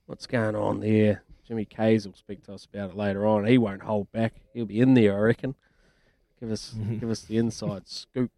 what's 0.06 0.26
going 0.26 0.56
on 0.56 0.80
there. 0.80 1.22
Jimmy 1.46 1.64
Kayes 1.64 2.06
will 2.06 2.14
speak 2.14 2.44
to 2.44 2.54
us 2.54 2.66
about 2.72 2.90
it 2.90 2.96
later 2.96 3.26
on. 3.26 3.44
He 3.44 3.58
won't 3.58 3.82
hold 3.82 4.10
back. 4.12 4.34
He'll 4.54 4.66
be 4.66 4.80
in 4.80 4.94
there, 4.94 5.14
I 5.16 5.20
reckon. 5.20 5.54
Give 6.40 6.50
us 6.50 6.74
give 7.00 7.10
us 7.10 7.22
the 7.22 7.36
inside 7.36 7.88
scoop. 7.88 8.30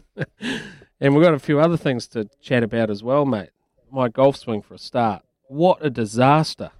and 1.00 1.14
we've 1.14 1.24
got 1.24 1.34
a 1.34 1.38
few 1.38 1.60
other 1.60 1.76
things 1.76 2.06
to 2.08 2.28
chat 2.40 2.62
about 2.62 2.90
as 2.90 3.02
well, 3.02 3.24
mate. 3.24 3.50
My 3.90 4.08
golf 4.08 4.36
swing 4.36 4.62
for 4.62 4.74
a 4.74 4.78
start. 4.78 5.22
What 5.48 5.78
a 5.84 5.90
disaster. 5.90 6.70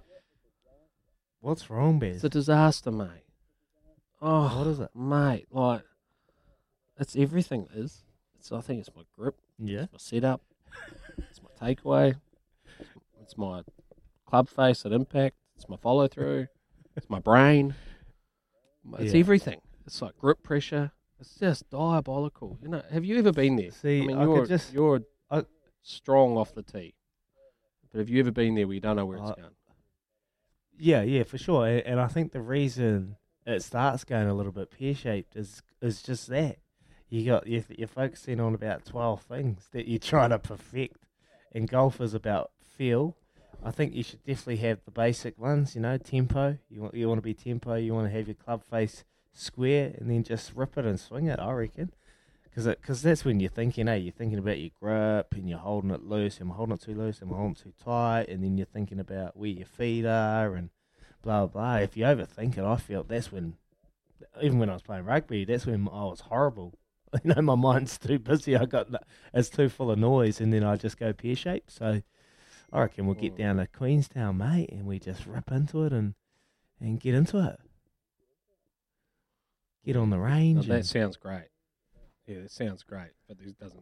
What's 1.39 1.69
wrong, 1.69 1.99
Bez? 1.99 2.17
It's 2.17 2.23
a 2.25 2.29
disaster, 2.29 2.91
mate. 2.91 3.25
Oh, 4.21 4.57
What 4.59 4.67
is 4.67 4.79
it? 4.79 4.89
mate? 4.95 5.47
Like, 5.51 5.81
it's 6.99 7.15
everything. 7.15 7.67
Is 7.73 8.03
it's? 8.37 8.51
I 8.51 8.61
think 8.61 8.79
it's 8.79 8.95
my 8.95 9.01
grip. 9.17 9.35
Yeah. 9.57 9.83
It's 9.83 9.91
my 9.93 9.97
setup. 9.97 10.41
it's 11.17 11.41
my 11.41 11.49
takeaway. 11.73 12.15
It's 13.21 13.37
my 13.37 13.63
club 14.27 14.47
face 14.47 14.85
at 14.85 14.91
impact. 14.91 15.35
It's 15.55 15.67
my 15.67 15.77
follow 15.77 16.07
through. 16.07 16.47
it's 16.95 17.09
my 17.09 17.19
brain. 17.19 17.75
It's 18.99 19.13
Yeah. 19.13 19.19
everything. 19.19 19.61
It's 19.85 20.01
like 20.01 20.17
grip 20.17 20.43
pressure. 20.43 20.91
It's 21.21 21.35
just 21.35 21.69
diabolical. 21.69 22.57
You 22.61 22.69
know, 22.69 22.81
have 22.91 23.05
you 23.05 23.17
ever 23.19 23.31
been 23.31 23.55
there? 23.55 23.69
See, 23.71 24.01
I 24.01 24.05
mean, 24.07 24.17
I 24.17 24.23
you're 24.23 24.45
just- 24.45 24.73
you're 24.73 25.01
I- 25.29 25.45
strong 25.83 26.35
off 26.35 26.53
the 26.55 26.63
tee, 26.63 26.95
but 27.91 27.99
have 27.99 28.09
you 28.09 28.19
ever 28.19 28.31
been 28.31 28.55
there 28.55 28.65
where 28.67 28.73
you 28.73 28.81
don't 28.81 28.95
know 28.95 29.05
where 29.05 29.17
it's 29.17 29.31
going? 29.39 29.55
Yeah, 30.79 31.03
yeah, 31.03 31.23
for 31.23 31.37
sure. 31.37 31.67
And, 31.67 31.81
and 31.85 31.99
I 31.99 32.07
think 32.07 32.31
the 32.31 32.41
reason 32.41 33.17
it 33.45 33.61
starts 33.61 34.03
going 34.03 34.27
a 34.27 34.33
little 34.33 34.51
bit 34.51 34.71
pear 34.71 34.95
shaped 34.95 35.35
is 35.35 35.61
is 35.79 36.01
just 36.01 36.27
that 36.29 36.57
you 37.09 37.25
got 37.25 37.45
you're, 37.45 37.63
you're 37.69 37.87
focusing 37.87 38.39
on 38.39 38.55
about 38.55 38.83
twelve 38.85 39.21
things 39.21 39.69
that 39.73 39.87
you're 39.87 39.99
trying 39.99 40.31
to 40.31 40.39
perfect, 40.39 41.05
and 41.51 41.69
golf 41.69 42.01
is 42.01 42.15
about 42.15 42.51
feel. 42.63 43.15
I 43.63 43.69
think 43.69 43.93
you 43.93 44.01
should 44.01 44.23
definitely 44.23 44.57
have 44.67 44.79
the 44.85 44.91
basic 44.91 45.37
ones. 45.37 45.75
You 45.75 45.81
know, 45.81 45.97
tempo. 45.99 46.57
You 46.69 46.81
want 46.81 46.95
you 46.95 47.07
want 47.07 47.19
to 47.19 47.23
be 47.23 47.35
tempo. 47.35 47.75
You 47.75 47.93
want 47.93 48.07
to 48.07 48.11
have 48.17 48.27
your 48.27 48.35
club 48.35 48.63
face 48.63 49.03
square, 49.33 49.95
and 49.97 50.09
then 50.09 50.23
just 50.23 50.53
rip 50.55 50.77
it 50.77 50.85
and 50.85 50.99
swing 50.99 51.27
it. 51.27 51.39
I 51.39 51.51
reckon. 51.51 51.91
Because 52.43 52.75
cause 52.81 53.01
that's 53.01 53.23
when 53.23 53.39
you're 53.39 53.49
thinking, 53.49 53.87
hey, 53.87 53.99
you're 53.99 54.11
thinking 54.11 54.37
about 54.37 54.59
your 54.59 54.71
grip 54.81 55.33
and 55.35 55.49
you're 55.49 55.57
holding 55.57 55.91
it 55.91 56.03
loose. 56.03 56.41
Am 56.41 56.51
I 56.51 56.55
holding 56.55 56.75
it 56.75 56.81
too 56.81 56.93
loose? 56.93 57.21
Am 57.21 57.31
I 57.31 57.37
holding 57.37 57.53
it 57.53 57.63
too 57.63 57.73
tight? 57.81 58.27
And 58.27 58.43
then 58.43 58.57
you're 58.57 58.65
thinking 58.65 58.99
about 58.99 59.37
where 59.37 59.49
your 59.49 59.65
feet 59.65 60.05
are 60.05 60.55
and 60.55 60.69
blah, 61.21 61.45
blah, 61.45 61.47
blah. 61.47 61.75
If 61.77 61.95
you 61.95 62.03
overthink 62.03 62.57
it, 62.57 62.65
I 62.65 62.75
feel 62.75 63.03
that's 63.03 63.31
when, 63.31 63.53
even 64.41 64.59
when 64.59 64.69
I 64.69 64.73
was 64.73 64.81
playing 64.81 65.05
rugby, 65.05 65.45
that's 65.45 65.65
when 65.65 65.87
I 65.87 66.03
was 66.03 66.21
horrible. 66.21 66.77
You 67.25 67.33
know, 67.35 67.41
my 67.41 67.55
mind's 67.55 67.97
too 67.97 68.19
busy. 68.19 68.55
I 68.55 68.63
got, 68.63 68.87
it's 69.33 69.49
too 69.49 69.67
full 69.67 69.91
of 69.91 69.99
noise 69.99 70.39
and 70.39 70.53
then 70.53 70.63
I 70.63 70.77
just 70.77 70.97
go 70.97 71.11
pear 71.11 71.35
shaped. 71.35 71.69
So 71.69 72.01
I 72.71 72.79
reckon 72.79 73.05
we'll 73.05 73.15
get 73.15 73.33
oh. 73.33 73.37
down 73.37 73.57
to 73.57 73.67
Queenstown, 73.67 74.37
mate, 74.37 74.69
and 74.71 74.85
we 74.85 74.97
just 74.97 75.25
rip 75.25 75.51
into 75.51 75.83
it 75.83 75.91
and, 75.91 76.13
and 76.79 77.01
get 77.01 77.13
into 77.13 77.45
it. 77.45 77.59
Get 79.85 79.95
on 79.95 80.09
the 80.09 80.19
range. 80.19 80.67
That 80.67 80.75
and- 80.75 80.85
sounds 80.85 81.17
great. 81.17 81.47
Yeah, 82.27 82.41
that 82.41 82.51
sounds 82.51 82.83
great, 82.83 83.11
but 83.27 83.37
it 83.41 83.57
doesn't. 83.59 83.81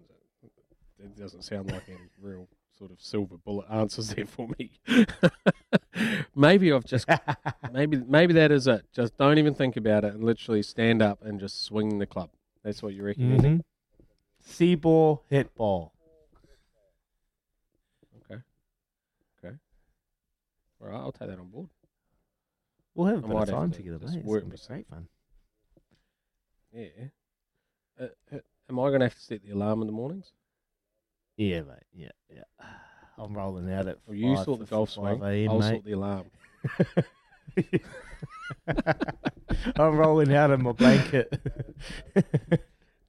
It 1.01 1.15
doesn't 1.17 1.43
sound 1.43 1.71
like 1.71 1.83
any 1.87 1.97
real 2.21 2.47
sort 2.77 2.91
of 2.91 3.01
silver 3.01 3.37
bullet 3.37 3.65
answers 3.69 4.09
there 4.13 4.25
for 4.25 4.47
me. 4.57 4.71
maybe 6.35 6.71
I've 6.71 6.85
just 6.85 7.07
maybe 7.71 7.97
maybe 8.07 8.33
that 8.33 8.51
is 8.51 8.67
it. 8.67 8.85
Just 8.93 9.17
don't 9.17 9.37
even 9.37 9.53
think 9.53 9.77
about 9.77 10.03
it 10.03 10.13
and 10.13 10.23
literally 10.23 10.61
stand 10.63 11.01
up 11.01 11.21
and 11.23 11.39
just 11.39 11.63
swing 11.63 11.99
the 11.99 12.05
club. 12.05 12.29
That's 12.63 12.81
what 12.81 12.93
you 12.93 13.03
reckon. 13.03 13.31
Andy? 13.33 13.49
Mhm. 13.49 13.61
See 14.41 14.75
ball, 14.75 15.23
hit 15.29 15.53
ball. 15.55 15.93
Okay. 18.31 18.41
Okay. 19.43 19.55
All 20.81 20.87
right, 20.89 20.97
I'll 20.97 21.11
take 21.11 21.29
that 21.29 21.39
on 21.39 21.47
board. 21.49 21.69
We'll 22.95 23.07
have 23.07 23.23
a 23.23 23.25
I 23.25 23.27
bit 23.27 23.33
might 23.33 23.43
of 23.43 23.49
have 23.49 23.57
time 23.57 23.71
to 23.71 23.77
together, 23.77 23.99
just 23.99 24.13
mate. 24.13 24.19
It's 24.19 24.27
work 24.27 24.41
gonna 24.43 24.49
be 24.49 24.53
with- 24.53 24.67
great 24.67 24.87
fun. 24.87 25.07
Yeah. 26.73 26.87
Uh, 27.99 28.07
uh, 28.33 28.39
am 28.69 28.79
I 28.79 28.87
going 28.89 28.99
to 28.99 29.05
have 29.07 29.15
to 29.15 29.21
set 29.21 29.43
the 29.43 29.51
alarm 29.51 29.81
in 29.81 29.87
the 29.87 29.93
mornings? 29.93 30.31
Yeah, 31.37 31.61
mate. 31.61 31.77
Yeah, 31.93 32.11
yeah. 32.33 32.43
I'm 33.17 33.33
rolling 33.33 33.71
out 33.71 33.87
at 33.87 33.97
Or 34.07 34.15
you 34.15 34.35
5 34.35 34.45
sort 34.45 34.59
the 34.59 34.65
golf 34.65 34.89
55 34.89 35.17
swing? 35.17 35.29
AM, 35.29 35.49
I'll 35.51 35.59
mate. 35.59 35.69
sort 35.69 35.83
the 35.85 35.91
alarm. 35.91 36.25
I'm 39.75 39.95
rolling 39.97 40.33
out 40.33 40.51
in 40.51 40.63
my 40.63 40.71
blanket. 40.71 41.39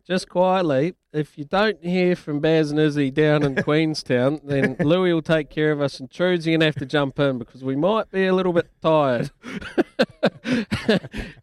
Just 0.07 0.29
quietly, 0.29 0.94
if 1.12 1.38
you 1.38 1.44
don't 1.44 1.85
hear 1.85 2.16
from 2.16 2.40
Baz 2.40 2.73
and 2.73 2.81
Izzy 2.81 3.12
down 3.12 3.44
in 3.44 3.55
Queenstown, 3.62 4.40
then 4.42 4.75
Louis 4.81 5.12
will 5.12 5.23
take 5.23 5.51
care 5.51 5.70
of 5.70 5.81
us 5.81 6.01
and 6.01 6.11
Trude's 6.11 6.46
going 6.46 6.59
to 6.61 6.66
have 6.66 6.75
to 6.77 6.87
jump 6.87 7.20
in 7.20 7.38
because 7.38 7.62
we 7.62 7.77
might 7.77 8.11
be 8.11 8.27
a 8.27 8.35
little 8.35 8.53
bit 8.53 8.68
tired. 8.83 9.31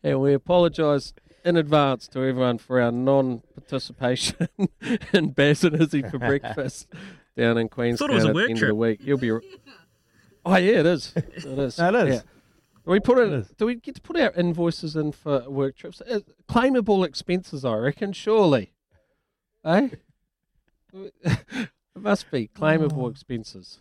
and 0.03 0.19
we 0.19 0.33
apologise 0.33 1.13
in 1.47 1.57
advance 1.57 2.07
to 2.09 2.19
everyone 2.19 2.57
for 2.57 2.81
our 2.81 2.91
non 2.91 3.41
participation 3.55 4.47
in 5.13 5.31
Baz 5.31 5.63
and 5.63 5.81
Izzy 5.81 6.01
for 6.03 6.19
breakfast 6.19 6.87
down 7.37 7.57
in 7.57 7.69
Queenstown 7.69 8.13
was 8.13 8.25
a 8.25 8.29
at 8.29 8.33
the 8.35 8.41
end 8.49 8.57
trip. 8.57 8.63
of 8.71 8.75
the 8.77 8.81
week. 8.81 8.99
You'll 9.03 9.17
be. 9.17 9.31
Oh, 10.49 10.55
yeah, 10.55 10.79
it 10.79 10.85
is. 10.85 11.11
It 11.13 11.35
is. 11.45 11.77
No, 11.77 11.89
it 11.89 12.07
is. 12.07 12.15
Yeah. 12.15 12.21
We 12.85 13.01
put 13.01 13.17
It 13.17 13.27
it? 13.27 13.33
is. 13.33 13.47
Do 13.57 13.65
we 13.65 13.75
get 13.75 13.95
to 13.95 14.01
put 14.01 14.17
our 14.17 14.31
invoices 14.31 14.95
in 14.95 15.11
for 15.11 15.41
work 15.49 15.75
trips? 15.75 15.99
Uh, 15.99 16.21
claimable 16.47 17.05
expenses, 17.05 17.65
I 17.65 17.73
reckon. 17.75 18.13
Surely, 18.13 18.71
eh? 19.65 19.89
it 20.93 21.69
must 21.97 22.31
be 22.31 22.47
claimable 22.47 23.03
Oh. 23.03 23.07
expenses. 23.07 23.79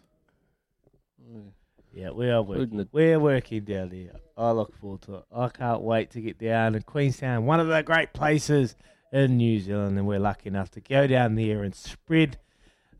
Yeah, 1.96 2.10
we 2.10 2.28
are 2.30 2.42
working. 2.42 2.80
it- 2.80 2.88
We're 2.92 3.18
working 3.18 3.64
down 3.64 3.88
there. 3.88 4.12
I 4.36 4.50
look 4.50 4.76
forward 4.76 5.02
to 5.02 5.14
it. 5.16 5.24
I 5.34 5.48
can't 5.48 5.80
wait 5.80 6.10
to 6.10 6.20
get 6.20 6.38
down 6.38 6.74
to 6.74 6.80
Queenstown, 6.82 7.46
one 7.46 7.58
of 7.58 7.68
the 7.68 7.82
great 7.82 8.12
places 8.12 8.76
in 9.12 9.38
New 9.38 9.58
Zealand, 9.60 9.96
and 9.98 10.06
we're 10.06 10.18
lucky 10.18 10.48
enough 10.48 10.70
to 10.72 10.80
go 10.80 11.06
down 11.06 11.36
there 11.36 11.62
and 11.62 11.74
spread 11.74 12.36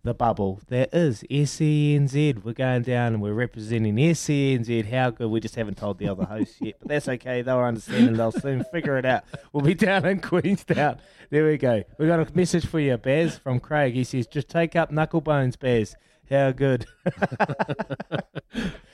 the 0.03 0.15
bubble 0.15 0.61
that 0.69 0.95
is 0.95 1.25
SENZ. 1.31 2.45
We're 2.45 2.53
going 2.53 2.83
down 2.83 3.15
and 3.15 3.21
we're 3.21 3.33
representing 3.35 3.97
SENZ. 3.97 4.89
How 4.89 5.11
good. 5.11 5.29
We 5.29 5.41
just 5.41 5.57
haven't 5.57 5.77
told 5.79 5.99
the 5.99 6.09
other 6.09 6.25
hosts 6.25 6.57
yet, 6.61 6.77
but 6.79 6.89
that's 6.89 7.09
okay. 7.09 7.43
They'll 7.43 7.59
understand 7.59 8.09
and 8.09 8.17
they'll 8.17 8.31
soon 8.33 8.65
figure 8.73 8.97
it 8.99 9.05
out. 9.05 9.25
We'll 9.53 9.65
be 9.65 9.75
down 9.75 10.07
in 10.07 10.21
Queenstown. 10.21 10.99
There 11.31 11.45
we 11.47 11.59
go. 11.59 11.83
We 11.99 12.07
got 12.07 12.21
a 12.21 12.29
message 12.37 12.65
for 12.67 12.79
you, 12.79 12.97
Baz, 12.97 13.37
from 13.37 13.59
Craig. 13.59 13.95
He 13.95 14.05
says, 14.05 14.27
just 14.29 14.49
take 14.49 14.77
up 14.77 14.91
knuckle 14.93 15.21
bones, 15.21 15.57
Baz. 15.57 15.97
How 16.31 16.51
good. 16.53 16.87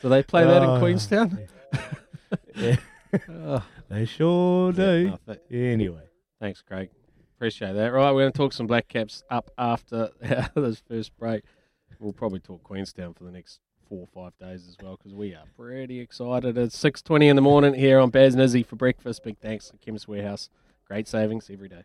Do 0.03 0.09
they 0.09 0.23
play 0.23 0.45
that 0.45 0.63
Oh. 0.63 0.75
in 0.75 0.81
Queenstown? 0.81 1.39
Yeah. 2.55 2.77
Oh, 3.29 3.63
They 3.91 4.07
sure 4.07 4.73
do. 4.73 5.19
Anyway. 5.51 6.01
thanks, 6.41 6.63
Craig. 6.63 6.89
Appreciate 7.37 7.73
that. 7.75 7.93
Right, 7.93 8.11
we're 8.13 8.23
going 8.23 8.33
to 8.33 8.37
talk 8.39 8.55
some 8.55 8.67
Black 8.67 8.89
Caps 8.89 9.23
up 9.31 9.51
after 9.59 10.09
this 10.55 10.83
first 10.89 11.15
break. 11.19 11.45
We'll 11.99 12.15
probably 12.15 12.41
talk 12.41 12.63
Queenstown 12.63 13.13
for 13.13 13.25
the 13.25 13.31
next 13.31 13.61
four 13.87 14.07
or 14.07 14.09
five 14.15 14.33
days 14.39 14.67
as 14.67 14.77
well 14.83 14.97
because 14.97 15.13
we 15.15 15.35
are 15.35 15.45
pretty 15.59 16.01
excited. 16.01 16.57
It's 16.57 16.77
six 16.79 17.03
twenty 17.03 17.29
in 17.29 17.37
the 17.37 17.43
morning 17.43 17.75
here 17.75 17.99
on 17.99 18.09
Baz 18.09 18.33
and 18.33 18.43
Izzy 18.43 18.63
for 18.63 18.77
breakfast. 18.77 19.23
Big 19.25 19.37
thanks 19.39 19.69
to 19.69 19.77
Chemist 19.77 20.09
Warehouse. 20.09 20.49
Great 20.89 21.07
savings 21.07 21.51
every 21.53 21.69
day. 21.69 21.85